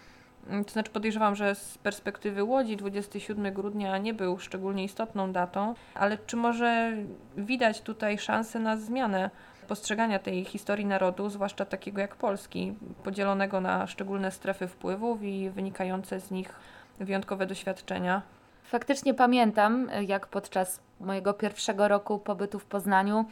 To 0.65 0.73
znaczy 0.73 0.91
podejrzewam, 0.91 1.35
że 1.35 1.55
z 1.55 1.77
perspektywy 1.77 2.43
Łodzi 2.43 2.77
27 2.77 3.53
grudnia 3.53 3.97
nie 3.97 4.13
był 4.13 4.39
szczególnie 4.39 4.83
istotną 4.83 5.31
datą, 5.31 5.73
ale 5.93 6.17
czy 6.17 6.35
może 6.35 6.93
widać 7.37 7.81
tutaj 7.81 8.17
szansę 8.17 8.59
na 8.59 8.77
zmianę 8.77 9.29
postrzegania 9.67 10.19
tej 10.19 10.45
historii 10.45 10.85
narodu, 10.85 11.29
zwłaszcza 11.29 11.65
takiego 11.65 12.01
jak 12.01 12.15
Polski, 12.15 12.73
podzielonego 13.03 13.61
na 13.61 13.87
szczególne 13.87 14.31
strefy 14.31 14.67
wpływów 14.67 15.23
i 15.23 15.49
wynikające 15.49 16.19
z 16.19 16.31
nich 16.31 16.55
wyjątkowe 16.99 17.45
doświadczenia? 17.45 18.21
Faktycznie 18.65 19.13
pamiętam, 19.13 19.89
jak 20.07 20.27
podczas 20.27 20.79
mojego 20.99 21.33
pierwszego 21.33 21.87
roku 21.87 22.19
pobytu 22.19 22.59
w 22.59 22.65
Poznaniu 22.65 23.25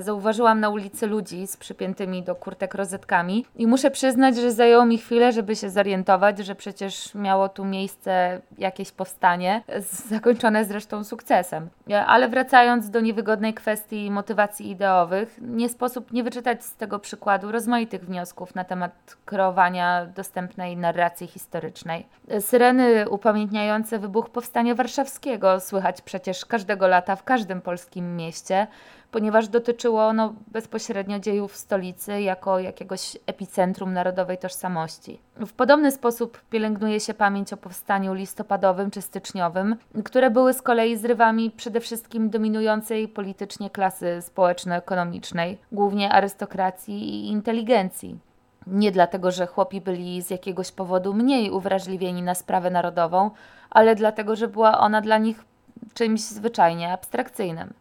zauważyłam 0.00 0.60
na 0.60 0.68
ulicy 0.68 1.06
ludzi 1.06 1.46
z 1.46 1.56
przypiętymi 1.56 2.22
do 2.22 2.34
kurtek 2.34 2.74
rozetkami 2.74 3.46
i 3.56 3.66
muszę 3.66 3.90
przyznać, 3.90 4.36
że 4.36 4.52
zajęło 4.52 4.86
mi 4.86 4.98
chwilę, 4.98 5.32
żeby 5.32 5.56
się 5.56 5.70
zorientować, 5.70 6.38
że 6.38 6.54
przecież 6.54 7.14
miało 7.14 7.48
tu 7.48 7.64
miejsce 7.64 8.40
jakieś 8.58 8.92
powstanie, 8.92 9.62
zakończone 10.10 10.64
zresztą 10.64 11.04
sukcesem. 11.04 11.68
E, 11.90 12.06
ale 12.06 12.28
wracając 12.28 12.90
do 12.90 13.00
niewygodnej 13.00 13.54
kwestii 13.54 14.10
motywacji 14.10 14.70
ideowych, 14.70 15.38
nie 15.40 15.68
sposób 15.68 16.12
nie 16.12 16.24
wyczytać 16.24 16.64
z 16.64 16.76
tego 16.76 16.98
przykładu 16.98 17.52
rozmaitych 17.52 18.06
wniosków 18.06 18.54
na 18.54 18.64
temat 18.64 19.16
kreowania 19.24 20.06
dostępnej 20.06 20.76
narracji 20.76 21.26
historycznej. 21.26 22.06
E, 22.28 22.40
syreny 22.40 23.08
upamiętniające 23.08 23.98
wybuch 23.98 24.30
Powstania 24.30 24.74
Warszawskiego 24.74 25.60
słychać 25.60 26.02
przecież 26.02 26.44
każdego 26.44 26.86
lata 26.86 27.16
w 27.16 27.24
każdym 27.24 27.60
polskim 27.60 28.16
mieście, 28.16 28.66
ponieważ 29.16 29.48
dotyczyło 29.48 30.06
ono 30.06 30.34
bezpośrednio 30.52 31.18
dziejów 31.18 31.56
stolicy 31.56 32.20
jako 32.20 32.58
jakiegoś 32.58 33.16
epicentrum 33.26 33.92
narodowej 33.92 34.38
tożsamości. 34.38 35.20
W 35.36 35.52
podobny 35.52 35.92
sposób 35.92 36.40
pielęgnuje 36.50 37.00
się 37.00 37.14
pamięć 37.14 37.52
o 37.52 37.56
powstaniu 37.56 38.14
listopadowym 38.14 38.90
czy 38.90 39.02
styczniowym, 39.02 39.76
które 40.04 40.30
były 40.30 40.52
z 40.52 40.62
kolei 40.62 40.96
zrywami 40.96 41.50
przede 41.50 41.80
wszystkim 41.80 42.30
dominującej 42.30 43.08
politycznie 43.08 43.70
klasy 43.70 44.22
społeczno-ekonomicznej, 44.22 45.58
głównie 45.72 46.12
arystokracji 46.12 46.94
i 46.94 47.28
inteligencji. 47.28 48.18
Nie 48.66 48.92
dlatego, 48.92 49.30
że 49.30 49.46
chłopi 49.46 49.80
byli 49.80 50.22
z 50.22 50.30
jakiegoś 50.30 50.72
powodu 50.72 51.14
mniej 51.14 51.50
uwrażliwieni 51.50 52.22
na 52.22 52.34
sprawę 52.34 52.70
narodową, 52.70 53.30
ale 53.70 53.94
dlatego, 53.94 54.36
że 54.36 54.48
była 54.48 54.78
ona 54.78 55.00
dla 55.00 55.18
nich 55.18 55.44
czymś 55.94 56.20
zwyczajnie 56.20 56.92
abstrakcyjnym. 56.92 57.74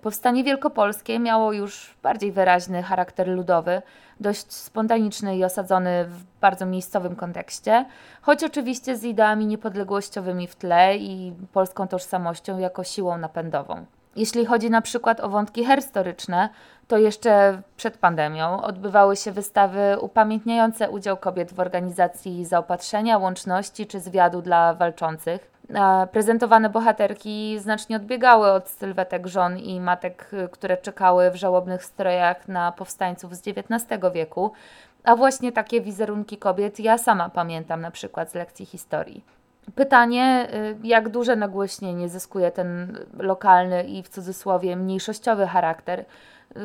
Powstanie 0.00 0.44
wielkopolskie 0.44 1.18
miało 1.18 1.52
już 1.52 1.94
bardziej 2.02 2.32
wyraźny 2.32 2.82
charakter 2.82 3.28
ludowy, 3.28 3.82
dość 4.20 4.52
spontaniczny 4.52 5.36
i 5.36 5.44
osadzony 5.44 6.04
w 6.04 6.24
bardzo 6.40 6.66
miejscowym 6.66 7.16
kontekście, 7.16 7.84
choć 8.22 8.44
oczywiście 8.44 8.96
z 8.96 9.04
ideami 9.04 9.46
niepodległościowymi 9.46 10.46
w 10.46 10.56
tle 10.56 10.96
i 10.96 11.32
polską 11.52 11.88
tożsamością 11.88 12.58
jako 12.58 12.84
siłą 12.84 13.18
napędową. 13.18 13.86
Jeśli 14.16 14.46
chodzi 14.46 14.70
na 14.70 14.82
przykład 14.82 15.20
o 15.20 15.28
wątki 15.28 15.66
historyczne, 15.66 16.48
to 16.88 16.98
jeszcze 16.98 17.62
przed 17.76 17.98
pandemią 17.98 18.62
odbywały 18.62 19.16
się 19.16 19.32
wystawy 19.32 19.96
upamiętniające 20.00 20.90
udział 20.90 21.16
kobiet 21.16 21.52
w 21.52 21.60
organizacji 21.60 22.44
zaopatrzenia, 22.44 23.18
łączności 23.18 23.86
czy 23.86 24.00
zwiadu 24.00 24.42
dla 24.42 24.74
walczących. 24.74 25.51
Prezentowane 26.12 26.70
bohaterki 26.70 27.58
znacznie 27.58 27.96
odbiegały 27.96 28.50
od 28.50 28.68
sylwetek 28.68 29.26
żon 29.26 29.58
i 29.58 29.80
matek, 29.80 30.30
które 30.52 30.76
czekały 30.76 31.30
w 31.30 31.36
żałobnych 31.36 31.84
strojach 31.84 32.48
na 32.48 32.72
powstańców 32.72 33.36
z 33.36 33.42
XIX 33.48 34.00
wieku, 34.14 34.52
a 35.04 35.16
właśnie 35.16 35.52
takie 35.52 35.80
wizerunki 35.80 36.36
kobiet 36.36 36.80
ja 36.80 36.98
sama 36.98 37.28
pamiętam 37.28 37.80
na 37.80 37.90
przykład 37.90 38.30
z 38.30 38.34
lekcji 38.34 38.66
historii. 38.66 39.24
Pytanie, 39.74 40.48
y, 40.54 40.76
jak 40.86 41.08
duże 41.08 41.36
nagłośnienie 41.36 42.08
zyskuje 42.08 42.50
ten 42.50 42.98
lokalny 43.18 43.84
i 43.84 44.02
w 44.02 44.08
cudzysłowie 44.08 44.76
mniejszościowy 44.76 45.46
charakter, 45.46 46.04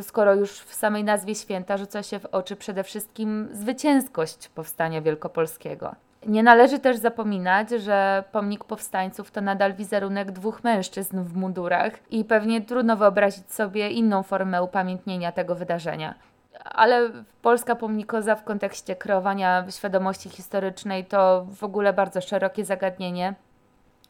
skoro 0.01 0.35
już 0.35 0.51
w 0.59 0.73
samej 0.73 1.03
nazwie 1.03 1.35
święta 1.35 1.77
rzuca 1.77 2.03
się 2.03 2.19
w 2.19 2.25
oczy 2.25 2.55
przede 2.55 2.83
wszystkim 2.83 3.49
zwycięskość 3.51 4.49
powstania 4.49 5.01
wielkopolskiego. 5.01 5.95
Nie 6.25 6.43
należy 6.43 6.79
też 6.79 6.97
zapominać, 6.97 7.69
że 7.69 8.23
pomnik 8.31 8.63
powstańców 8.63 9.31
to 9.31 9.41
nadal 9.41 9.73
wizerunek 9.73 10.31
dwóch 10.31 10.63
mężczyzn 10.63 11.23
w 11.23 11.35
mundurach 11.35 11.93
i 12.09 12.25
pewnie 12.25 12.61
trudno 12.61 12.97
wyobrazić 12.97 13.53
sobie 13.53 13.89
inną 13.89 14.23
formę 14.23 14.63
upamiętnienia 14.63 15.31
tego 15.31 15.55
wydarzenia. 15.55 16.15
Ale 16.63 17.09
polska 17.41 17.75
pomnikoza 17.75 18.35
w 18.35 18.43
kontekście 18.43 18.95
kreowania 18.95 19.65
świadomości 19.69 20.29
historycznej 20.29 21.05
to 21.05 21.45
w 21.49 21.63
ogóle 21.63 21.93
bardzo 21.93 22.21
szerokie 22.21 22.65
zagadnienie 22.65 23.33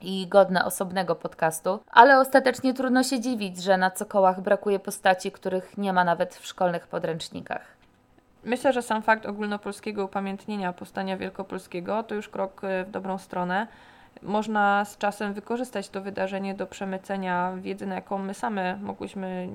i 0.01 0.27
godne 0.27 0.65
osobnego 0.65 1.15
podcastu, 1.15 1.79
ale 1.91 2.19
ostatecznie 2.19 2.73
trudno 2.73 3.03
się 3.03 3.19
dziwić, 3.19 3.63
że 3.63 3.77
na 3.77 3.91
cokołach 3.91 4.41
brakuje 4.41 4.79
postaci, 4.79 5.31
których 5.31 5.77
nie 5.77 5.93
ma 5.93 6.03
nawet 6.03 6.35
w 6.35 6.45
szkolnych 6.45 6.87
podręcznikach. 6.87 7.76
Myślę, 8.43 8.73
że 8.73 8.81
sam 8.81 9.01
fakt 9.01 9.25
ogólnopolskiego 9.25 10.05
upamiętnienia 10.05 10.73
powstania 10.73 11.17
wielkopolskiego 11.17 12.03
to 12.03 12.15
już 12.15 12.29
krok 12.29 12.63
e, 12.63 12.85
w 12.85 12.91
dobrą 12.91 13.17
stronę. 13.17 13.67
Można 14.21 14.85
z 14.85 14.97
czasem 14.97 15.33
wykorzystać 15.33 15.89
to 15.89 16.01
wydarzenie 16.01 16.55
do 16.55 16.67
przemycenia 16.67 17.53
wiedzy, 17.57 17.85
na 17.85 17.95
jaką 17.95 18.17
my 18.17 18.33
same 18.33 18.77
mogłyśmy 18.77 19.49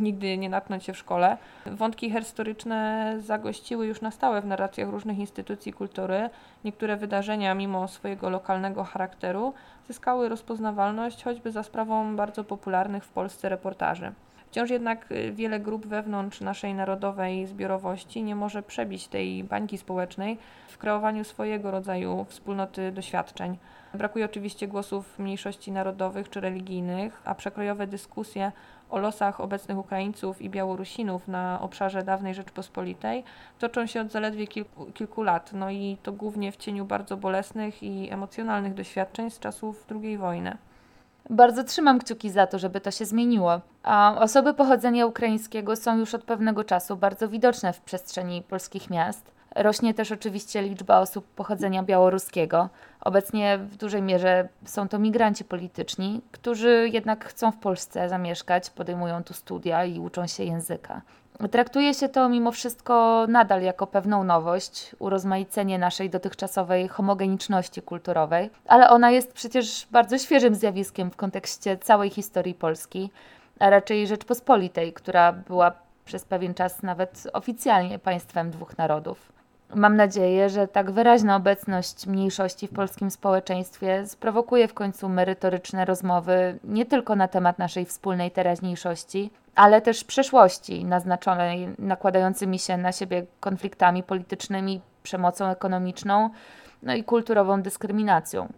nigdy 0.00 0.38
nie 0.38 0.48
natknąć 0.48 0.84
się 0.84 0.92
w 0.92 0.98
szkole. 0.98 1.36
Wątki 1.66 2.10
historyczne 2.10 3.14
zagościły 3.20 3.86
już 3.86 4.00
na 4.00 4.10
stałe 4.10 4.40
w 4.40 4.46
narracjach 4.46 4.88
różnych 4.88 5.18
instytucji 5.18 5.72
kultury. 5.72 6.30
Niektóre 6.64 6.96
wydarzenia, 6.96 7.54
mimo 7.54 7.88
swojego 7.88 8.30
lokalnego 8.30 8.84
charakteru, 8.84 9.54
zyskały 9.86 10.28
rozpoznawalność 10.28 11.24
choćby 11.24 11.52
za 11.52 11.62
sprawą 11.62 12.16
bardzo 12.16 12.44
popularnych 12.44 13.04
w 13.04 13.08
Polsce 13.08 13.48
reportaży. 13.48 14.12
Wciąż 14.50 14.70
jednak 14.70 15.12
y, 15.12 15.32
wiele 15.32 15.60
grup 15.60 15.86
wewnątrz 15.86 16.40
naszej 16.40 16.74
narodowej 16.74 17.46
zbiorowości 17.46 18.22
nie 18.22 18.36
może 18.36 18.62
przebić 18.62 19.08
tej 19.08 19.44
bańki 19.44 19.78
społecznej 19.78 20.38
w 20.68 20.78
kreowaniu 20.78 21.24
swojego 21.24 21.70
rodzaju 21.70 22.24
wspólnoty 22.28 22.92
doświadczeń. 22.92 23.58
Brakuje 23.94 24.24
oczywiście 24.24 24.68
głosów 24.68 25.18
mniejszości 25.18 25.72
narodowych 25.72 26.30
czy 26.30 26.40
religijnych, 26.40 27.22
a 27.24 27.34
przekrojowe 27.34 27.86
dyskusje 27.86 28.52
o 28.90 28.98
losach 28.98 29.40
obecnych 29.40 29.78
Ukraińców 29.78 30.42
i 30.42 30.50
Białorusinów 30.50 31.28
na 31.28 31.60
obszarze 31.60 32.02
dawnej 32.02 32.34
Rzeczpospolitej 32.34 33.24
toczą 33.58 33.86
się 33.86 34.00
od 34.00 34.12
zaledwie 34.12 34.46
kilku, 34.46 34.86
kilku 34.86 35.22
lat, 35.22 35.50
no 35.52 35.70
i 35.70 35.96
to 36.02 36.12
głównie 36.12 36.52
w 36.52 36.56
cieniu 36.56 36.84
bardzo 36.84 37.16
bolesnych 37.16 37.82
i 37.82 38.10
emocjonalnych 38.10 38.74
doświadczeń 38.74 39.30
z 39.30 39.38
czasów 39.38 39.86
II 40.02 40.18
wojny. 40.18 40.56
Bardzo 41.30 41.64
trzymam 41.64 41.98
kciuki 41.98 42.30
za 42.30 42.46
to, 42.46 42.58
żeby 42.58 42.80
to 42.80 42.90
się 42.90 43.04
zmieniło. 43.04 43.60
A 43.82 44.16
osoby 44.20 44.54
pochodzenia 44.54 45.06
ukraińskiego 45.06 45.76
są 45.76 45.98
już 45.98 46.14
od 46.14 46.24
pewnego 46.24 46.64
czasu 46.64 46.96
bardzo 46.96 47.28
widoczne 47.28 47.72
w 47.72 47.80
przestrzeni 47.80 48.42
polskich 48.42 48.90
miast. 48.90 49.37
Rośnie 49.54 49.94
też 49.94 50.12
oczywiście 50.12 50.62
liczba 50.62 50.98
osób 50.98 51.26
pochodzenia 51.26 51.82
białoruskiego. 51.82 52.68
Obecnie 53.00 53.58
w 53.58 53.76
dużej 53.76 54.02
mierze 54.02 54.48
są 54.64 54.88
to 54.88 54.98
migranci 54.98 55.44
polityczni, 55.44 56.20
którzy 56.32 56.88
jednak 56.92 57.24
chcą 57.24 57.52
w 57.52 57.56
Polsce 57.56 58.08
zamieszkać, 58.08 58.70
podejmują 58.70 59.24
tu 59.24 59.34
studia 59.34 59.84
i 59.84 60.00
uczą 60.00 60.26
się 60.26 60.44
języka. 60.44 61.02
Traktuje 61.50 61.94
się 61.94 62.08
to 62.08 62.28
mimo 62.28 62.52
wszystko 62.52 63.26
nadal 63.28 63.62
jako 63.62 63.86
pewną 63.86 64.24
nowość, 64.24 64.96
urozmaicenie 64.98 65.78
naszej 65.78 66.10
dotychczasowej 66.10 66.88
homogeniczności 66.88 67.82
kulturowej, 67.82 68.50
ale 68.66 68.90
ona 68.90 69.10
jest 69.10 69.32
przecież 69.32 69.86
bardzo 69.90 70.18
świeżym 70.18 70.54
zjawiskiem 70.54 71.10
w 71.10 71.16
kontekście 71.16 71.76
całej 71.76 72.10
historii 72.10 72.54
Polski, 72.54 73.10
a 73.58 73.70
raczej 73.70 74.06
Rzeczpospolitej, 74.06 74.92
która 74.92 75.32
była 75.32 75.72
przez 76.04 76.24
pewien 76.24 76.54
czas 76.54 76.82
nawet 76.82 77.26
oficjalnie 77.32 77.98
państwem 77.98 78.50
dwóch 78.50 78.78
narodów. 78.78 79.37
Mam 79.74 79.96
nadzieję, 79.96 80.48
że 80.48 80.68
tak 80.68 80.90
wyraźna 80.90 81.36
obecność 81.36 82.06
mniejszości 82.06 82.68
w 82.68 82.72
polskim 82.72 83.10
społeczeństwie 83.10 84.06
sprowokuje 84.06 84.68
w 84.68 84.74
końcu 84.74 85.08
merytoryczne 85.08 85.84
rozmowy 85.84 86.58
nie 86.64 86.86
tylko 86.86 87.16
na 87.16 87.28
temat 87.28 87.58
naszej 87.58 87.84
wspólnej 87.84 88.30
teraźniejszości, 88.30 89.30
ale 89.54 89.80
też 89.80 90.04
przeszłości 90.04 90.84
naznaczonej 90.84 91.68
nakładającymi 91.78 92.58
się 92.58 92.76
na 92.76 92.92
siebie 92.92 93.26
konfliktami 93.40 94.02
politycznymi, 94.02 94.80
przemocą 95.02 95.46
ekonomiczną 95.46 96.30
no 96.82 96.94
i 96.94 97.04
kulturową 97.04 97.62
dyskryminacją. 97.62 98.52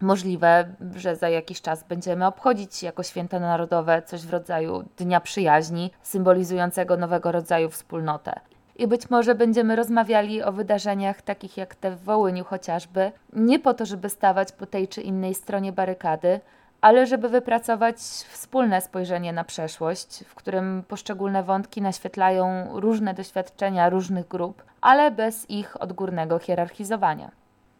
Możliwe, 0.00 0.74
że 0.96 1.16
za 1.16 1.28
jakiś 1.28 1.60
czas 1.60 1.84
będziemy 1.84 2.26
obchodzić 2.26 2.82
jako 2.82 3.02
święto 3.02 3.40
narodowe 3.40 4.02
coś 4.02 4.22
w 4.22 4.30
rodzaju 4.30 4.84
Dnia 4.96 5.20
Przyjaźni, 5.20 5.90
symbolizującego 6.02 6.96
nowego 6.96 7.32
rodzaju 7.32 7.70
wspólnotę 7.70 8.40
i 8.76 8.86
być 8.86 9.10
może 9.10 9.34
będziemy 9.34 9.76
rozmawiali 9.76 10.42
o 10.42 10.52
wydarzeniach 10.52 11.22
takich 11.22 11.56
jak 11.56 11.74
te 11.74 11.90
w 11.90 12.02
Wołyniu 12.02 12.44
chociażby, 12.44 13.12
nie 13.32 13.58
po 13.58 13.74
to, 13.74 13.86
żeby 13.86 14.08
stawać 14.08 14.52
po 14.52 14.66
tej 14.66 14.88
czy 14.88 15.00
innej 15.02 15.34
stronie 15.34 15.72
barykady, 15.72 16.40
ale 16.80 17.06
żeby 17.06 17.28
wypracować 17.28 17.96
wspólne 18.28 18.80
spojrzenie 18.80 19.32
na 19.32 19.44
przeszłość, 19.44 20.24
w 20.24 20.34
którym 20.34 20.82
poszczególne 20.88 21.42
wątki 21.42 21.82
naświetlają 21.82 22.46
różne 22.80 23.14
doświadczenia 23.14 23.88
różnych 23.88 24.28
grup, 24.28 24.62
ale 24.80 25.10
bez 25.10 25.50
ich 25.50 25.82
odgórnego 25.82 26.38
hierarchizowania. 26.38 27.30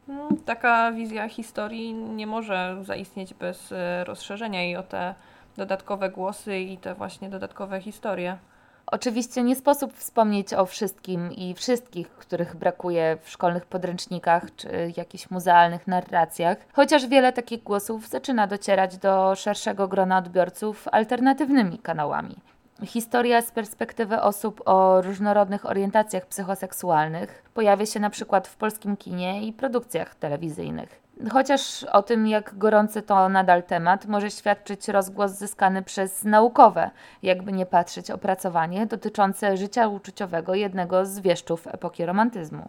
No, 0.08 0.28
taka 0.44 0.92
wizja 0.92 1.28
historii 1.28 1.94
nie 1.94 2.26
może 2.26 2.76
zaistnieć 2.82 3.34
bez 3.34 3.72
e, 3.72 4.04
rozszerzenia 4.04 4.62
jej 4.62 4.76
o 4.76 4.82
te 4.82 5.14
dodatkowe 5.56 6.10
głosy 6.10 6.58
i 6.58 6.78
te 6.78 6.94
właśnie 6.94 7.30
dodatkowe 7.30 7.80
historie. 7.80 8.38
Oczywiście 8.86 9.42
nie 9.42 9.56
sposób 9.56 9.94
wspomnieć 9.94 10.54
o 10.54 10.66
wszystkim 10.66 11.32
i 11.32 11.54
wszystkich, 11.54 12.10
których 12.10 12.56
brakuje 12.56 13.18
w 13.22 13.30
szkolnych 13.30 13.66
podręcznikach 13.66 14.54
czy 14.56 14.92
jakichś 14.96 15.30
muzealnych 15.30 15.86
narracjach, 15.86 16.58
chociaż 16.72 17.06
wiele 17.06 17.32
takich 17.32 17.62
głosów 17.62 18.08
zaczyna 18.08 18.46
docierać 18.46 18.96
do 18.96 19.34
szerszego 19.34 19.88
grona 19.88 20.18
odbiorców 20.18 20.88
alternatywnymi 20.92 21.78
kanałami. 21.78 22.36
Historia 22.82 23.42
z 23.42 23.50
perspektywy 23.50 24.20
osób 24.20 24.62
o 24.64 25.02
różnorodnych 25.02 25.66
orientacjach 25.66 26.26
psychoseksualnych 26.26 27.42
pojawia 27.54 27.86
się 27.86 28.00
na 28.00 28.10
przykład 28.10 28.48
w 28.48 28.56
polskim 28.56 28.96
kinie 28.96 29.46
i 29.46 29.52
produkcjach 29.52 30.14
telewizyjnych. 30.14 31.03
Chociaż 31.32 31.84
o 31.84 32.02
tym, 32.02 32.26
jak 32.26 32.58
gorący 32.58 33.02
to 33.02 33.28
nadal 33.28 33.62
temat, 33.62 34.06
może 34.06 34.30
świadczyć 34.30 34.88
rozgłos 34.88 35.32
zyskany 35.32 35.82
przez 35.82 36.24
naukowe, 36.24 36.90
jakby 37.22 37.52
nie 37.52 37.66
patrzeć, 37.66 38.10
opracowanie 38.10 38.86
dotyczące 38.86 39.56
życia 39.56 39.88
uczuciowego 39.88 40.54
jednego 40.54 41.06
z 41.06 41.20
wieszczów 41.20 41.66
epoki 41.66 42.06
romantyzmu. 42.06 42.68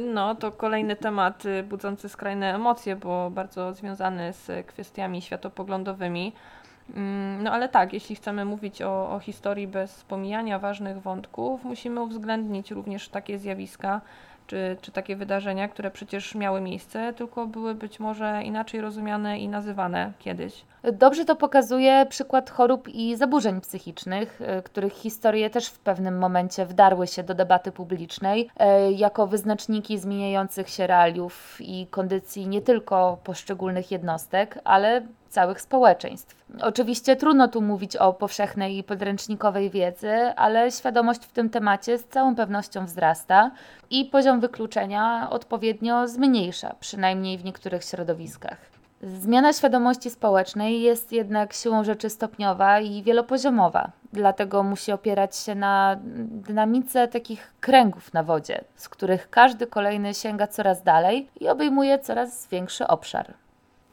No, 0.00 0.34
to 0.34 0.52
kolejny 0.52 0.96
temat 0.96 1.44
y, 1.44 1.62
budzący 1.62 2.08
skrajne 2.08 2.54
emocje, 2.54 2.96
bo 2.96 3.30
bardzo 3.30 3.72
związany 3.72 4.32
z 4.32 4.66
kwestiami 4.66 5.22
światopoglądowymi. 5.22 6.32
Mm, 6.94 7.42
no 7.42 7.52
ale 7.52 7.68
tak, 7.68 7.92
jeśli 7.92 8.16
chcemy 8.16 8.44
mówić 8.44 8.82
o, 8.82 9.10
o 9.10 9.18
historii 9.18 9.66
bez 9.66 10.04
pomijania 10.04 10.58
ważnych 10.58 11.02
wątków, 11.02 11.64
musimy 11.64 12.00
uwzględnić 12.00 12.70
również 12.70 13.08
takie 13.08 13.38
zjawiska, 13.38 14.00
czy, 14.46 14.76
czy 14.80 14.92
takie 14.92 15.16
wydarzenia, 15.16 15.68
które 15.68 15.90
przecież 15.90 16.34
miały 16.34 16.60
miejsce, 16.60 17.12
tylko 17.12 17.46
były 17.46 17.74
być 17.74 18.00
może 18.00 18.42
inaczej 18.44 18.80
rozumiane 18.80 19.38
i 19.38 19.48
nazywane 19.48 20.12
kiedyś. 20.18 20.64
Dobrze 20.92 21.24
to 21.24 21.36
pokazuje 21.36 22.06
przykład 22.08 22.50
chorób 22.50 22.88
i 22.88 23.16
zaburzeń 23.16 23.60
psychicznych, 23.60 24.40
y, 24.40 24.62
których 24.62 24.92
historie 24.92 25.50
też 25.50 25.68
w 25.68 25.78
pewnym 25.78 26.18
momencie 26.18 26.66
wdarły 26.66 27.06
się 27.06 27.22
do 27.22 27.34
debaty 27.34 27.72
publicznej 27.72 28.48
y, 28.88 28.92
jako 28.92 29.26
wyznaczniki 29.26 29.98
zmieniających 29.98 30.68
się 30.68 30.86
realiów 30.86 31.58
i 31.60 31.86
kondycji 31.86 32.48
nie 32.48 32.62
tylko 32.62 33.18
poszczególnych 33.24 33.90
jednostek, 33.90 34.58
ale 34.64 35.02
całych 35.28 35.60
społeczeństw. 35.60 36.36
Oczywiście 36.60 37.16
trudno 37.16 37.48
tu 37.48 37.62
mówić 37.62 37.96
o 37.96 38.12
powszechnej 38.12 38.78
i 38.78 38.84
podręcznikowej 38.84 39.70
wiedzy, 39.70 40.12
ale 40.36 40.70
świadomość 40.70 41.20
w 41.20 41.32
tym 41.32 41.50
temacie 41.50 41.98
z 41.98 42.04
całą 42.04 42.34
pewnością 42.34 42.86
wzrasta 42.86 43.50
i 43.90 44.04
poziom 44.04 44.40
wykluczenia 44.40 45.30
odpowiednio 45.30 46.08
zmniejsza, 46.08 46.74
przynajmniej 46.80 47.38
w 47.38 47.44
niektórych 47.44 47.84
środowiskach. 47.84 48.76
Zmiana 49.02 49.52
świadomości 49.52 50.10
społecznej 50.10 50.80
jest 50.80 51.12
jednak 51.12 51.52
siłą 51.52 51.84
rzeczy 51.84 52.10
stopniowa 52.10 52.80
i 52.80 53.02
wielopoziomowa, 53.02 53.90
dlatego 54.12 54.62
musi 54.62 54.92
opierać 54.92 55.36
się 55.36 55.54
na 55.54 55.96
dynamice 56.46 57.08
takich 57.08 57.54
kręgów 57.60 58.12
na 58.12 58.22
wodzie, 58.22 58.64
z 58.76 58.88
których 58.88 59.30
każdy 59.30 59.66
kolejny 59.66 60.14
sięga 60.14 60.46
coraz 60.46 60.82
dalej 60.82 61.28
i 61.40 61.48
obejmuje 61.48 61.98
coraz 61.98 62.48
większy 62.48 62.86
obszar. 62.86 63.34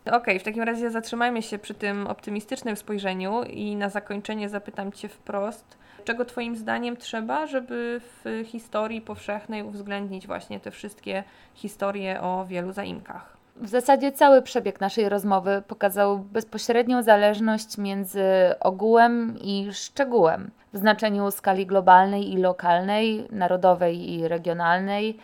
Okej, 0.06 0.18
okay, 0.18 0.40
w 0.40 0.44
takim 0.44 0.64
razie 0.64 0.92
zatrzymajmy 0.92 1.42
się 1.42 1.60
przy 1.60 1.74
tym 1.74 2.08
optymistycznym 2.08 2.76
spojrzeniu 2.76 3.44
i 3.44 3.76
na 3.76 3.90
zakończenie 3.90 4.50
zapytam 4.50 4.92
Cię 4.92 5.10
wprost, 5.10 5.78
czego 6.04 6.26
Twoim 6.26 6.56
zdaniem 6.56 6.98
trzeba, 6.98 7.48
żeby 7.48 8.02
w 8.24 8.44
historii 8.46 9.02
powszechnej 9.02 9.64
uwzględnić 9.64 10.28
właśnie 10.28 10.60
te 10.60 10.72
wszystkie 10.72 11.24
historie 11.54 12.22
o 12.22 12.46
wielu 12.46 12.72
zaimkach? 12.72 13.38
W 13.56 13.68
zasadzie 13.68 14.12
cały 14.12 14.42
przebieg 14.42 14.82
naszej 14.82 15.10
rozmowy 15.10 15.64
pokazał 15.68 16.20
bezpośrednią 16.20 17.04
zależność 17.04 17.78
między 17.78 18.24
ogółem 18.60 19.38
i 19.42 19.68
szczegółem 19.72 20.52
w 20.74 20.78
znaczeniu 20.78 21.32
skali 21.32 21.66
globalnej 21.66 22.34
i 22.34 22.38
lokalnej, 22.38 23.28
narodowej 23.32 24.12
i 24.12 24.28
regionalnej 24.28 25.18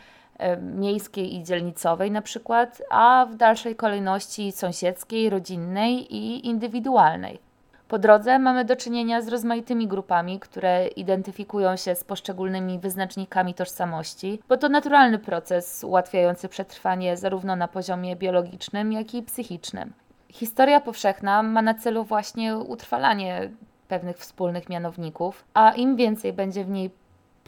miejskiej 0.61 1.35
i 1.35 1.43
dzielnicowej 1.43 2.11
na 2.11 2.21
przykład, 2.21 2.81
a 2.89 3.27
w 3.31 3.35
dalszej 3.35 3.75
kolejności 3.75 4.51
sąsiedzkiej, 4.51 5.29
rodzinnej 5.29 6.15
i 6.15 6.47
indywidualnej. 6.47 7.39
Po 7.87 7.99
drodze 7.99 8.39
mamy 8.39 8.65
do 8.65 8.75
czynienia 8.75 9.21
z 9.21 9.27
rozmaitymi 9.27 9.87
grupami, 9.87 10.39
które 10.39 10.87
identyfikują 10.87 11.75
się 11.75 11.95
z 11.95 12.03
poszczególnymi 12.03 12.79
wyznacznikami 12.79 13.53
tożsamości, 13.53 14.39
bo 14.49 14.57
to 14.57 14.69
naturalny 14.69 15.19
proces 15.19 15.83
ułatwiający 15.83 16.49
przetrwanie 16.49 17.17
zarówno 17.17 17.55
na 17.55 17.67
poziomie 17.67 18.15
biologicznym, 18.15 18.93
jak 18.93 19.13
i 19.13 19.23
psychicznym. 19.23 19.93
Historia 20.29 20.79
powszechna 20.79 21.43
ma 21.43 21.61
na 21.61 21.73
celu 21.73 22.03
właśnie 22.03 22.57
utrwalanie 22.57 23.49
pewnych 23.87 24.17
wspólnych 24.17 24.69
mianowników, 24.69 25.45
a 25.53 25.71
im 25.71 25.95
więcej 25.95 26.33
będzie 26.33 26.63
w 26.63 26.69
niej 26.69 26.89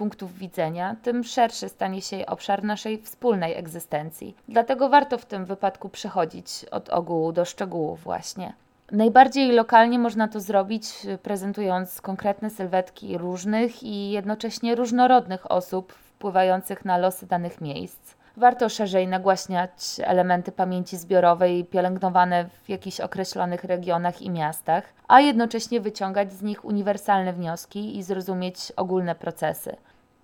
punktów 0.01 0.37
widzenia, 0.37 0.95
tym 1.03 1.23
szerszy 1.23 1.69
stanie 1.69 2.01
się 2.01 2.25
obszar 2.25 2.63
naszej 2.63 3.01
wspólnej 3.01 3.57
egzystencji. 3.57 4.35
Dlatego 4.47 4.89
warto 4.89 5.17
w 5.17 5.25
tym 5.25 5.45
wypadku 5.45 5.89
przechodzić 5.89 6.65
od 6.71 6.89
ogółu 6.89 7.31
do 7.31 7.45
szczegółów 7.45 8.03
właśnie. 8.03 8.53
Najbardziej 8.91 9.51
lokalnie 9.51 9.99
można 9.99 10.27
to 10.27 10.39
zrobić, 10.39 10.83
prezentując 11.23 12.01
konkretne 12.01 12.49
sylwetki 12.49 13.17
różnych 13.17 13.83
i 13.83 14.11
jednocześnie 14.11 14.75
różnorodnych 14.75 15.51
osób 15.51 15.93
wpływających 15.93 16.85
na 16.85 16.97
losy 16.97 17.27
danych 17.27 17.61
miejsc. 17.61 18.15
Warto 18.37 18.69
szerzej 18.69 19.07
nagłaśniać 19.07 19.71
elementy 20.03 20.51
pamięci 20.51 20.97
zbiorowej 20.97 21.65
pielęgnowane 21.65 22.45
w 22.63 22.69
jakichś 22.69 22.99
określonych 22.99 23.63
regionach 23.63 24.21
i 24.21 24.29
miastach, 24.29 24.83
a 25.07 25.21
jednocześnie 25.21 25.81
wyciągać 25.81 26.33
z 26.33 26.41
nich 26.41 26.65
uniwersalne 26.65 27.33
wnioski 27.33 27.97
i 27.97 28.03
zrozumieć 28.03 28.71
ogólne 28.75 29.15
procesy. 29.15 29.75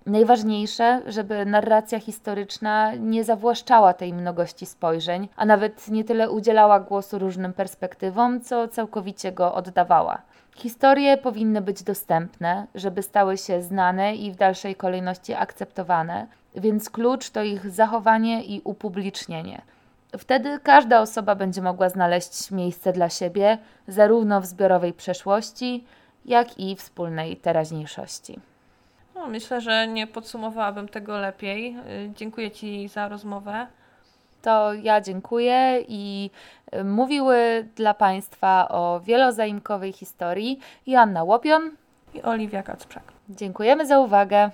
Najważniejsze, 0.08 1.02
żeby 1.06 1.46
narracja 1.46 2.00
historyczna 2.00 2.94
nie 2.94 3.24
zawłaszczała 3.24 3.94
tej 3.94 4.12
mnogości 4.12 4.66
spojrzeń, 4.66 5.28
a 5.36 5.44
nawet 5.44 5.88
nie 5.88 6.04
tyle 6.04 6.30
udzielała 6.30 6.80
głosu 6.80 7.18
różnym 7.18 7.52
perspektywom, 7.52 8.40
co 8.40 8.68
całkowicie 8.68 9.32
go 9.32 9.54
oddawała. 9.54 10.22
Historie 10.56 11.16
powinny 11.16 11.60
być 11.60 11.82
dostępne, 11.82 12.66
żeby 12.74 13.02
stały 13.02 13.38
się 13.38 13.62
znane 13.62 14.16
i 14.16 14.32
w 14.32 14.36
dalszej 14.36 14.76
kolejności 14.76 15.34
akceptowane, 15.34 16.26
więc 16.54 16.90
klucz 16.90 17.30
to 17.30 17.42
ich 17.42 17.70
zachowanie 17.70 18.44
i 18.44 18.60
upublicznienie. 18.64 19.62
Wtedy 20.18 20.58
każda 20.62 21.00
osoba 21.00 21.34
będzie 21.34 21.62
mogła 21.62 21.88
znaleźć 21.88 22.50
miejsce 22.50 22.92
dla 22.92 23.08
siebie, 23.08 23.58
zarówno 23.88 24.40
w 24.40 24.46
zbiorowej 24.46 24.92
przeszłości, 24.92 25.84
jak 26.24 26.58
i 26.58 26.76
wspólnej 26.76 27.36
teraźniejszości. 27.36 28.40
No, 29.18 29.26
myślę, 29.26 29.60
że 29.60 29.88
nie 29.88 30.06
podsumowałabym 30.06 30.88
tego 30.88 31.18
lepiej. 31.18 31.76
Y, 31.76 32.10
dziękuję 32.16 32.50
Ci 32.50 32.88
za 32.88 33.08
rozmowę. 33.08 33.66
To 34.42 34.74
ja 34.74 35.00
dziękuję 35.00 35.84
i 35.88 36.30
y, 36.74 36.84
mówiły 36.84 37.68
dla 37.76 37.94
Państwa 37.94 38.68
o 38.68 39.00
wielozaimkowej 39.00 39.92
historii 39.92 40.58
Joanna 40.86 41.24
Łopion 41.24 41.70
i 42.14 42.22
Oliwia 42.22 42.62
Kacprzak. 42.62 43.02
Dziękujemy 43.28 43.86
za 43.86 44.00
uwagę. 44.00 44.50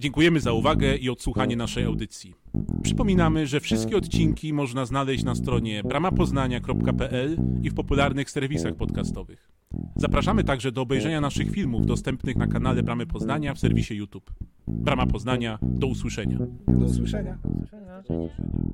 Dziękujemy 0.00 0.40
za 0.40 0.52
uwagę 0.52 0.96
i 0.96 1.10
odsłuchanie 1.10 1.56
naszej 1.56 1.84
audycji. 1.84 2.34
Przypominamy, 2.82 3.46
że 3.46 3.60
wszystkie 3.60 3.96
odcinki 3.96 4.52
można 4.52 4.86
znaleźć 4.86 5.24
na 5.24 5.34
stronie 5.34 5.82
bramapoznania.pl 5.82 7.36
i 7.62 7.70
w 7.70 7.74
popularnych 7.74 8.30
serwisach 8.30 8.74
podcastowych. 8.74 9.50
Zapraszamy 9.96 10.44
także 10.44 10.72
do 10.72 10.82
obejrzenia 10.82 11.20
naszych 11.20 11.50
filmów 11.50 11.86
dostępnych 11.86 12.36
na 12.36 12.46
kanale 12.46 12.82
Bramy 12.82 13.06
Poznania 13.06 13.54
w 13.54 13.58
serwisie 13.58 13.94
YouTube. 13.94 14.30
Brama 14.68 15.06
Poznania, 15.06 15.58
do 15.62 15.86
usłyszenia. 15.86 16.38
Do 16.68 16.84
usłyszenia. 16.84 17.38
Do 17.42 18.14
usłyszenia. 18.14 18.70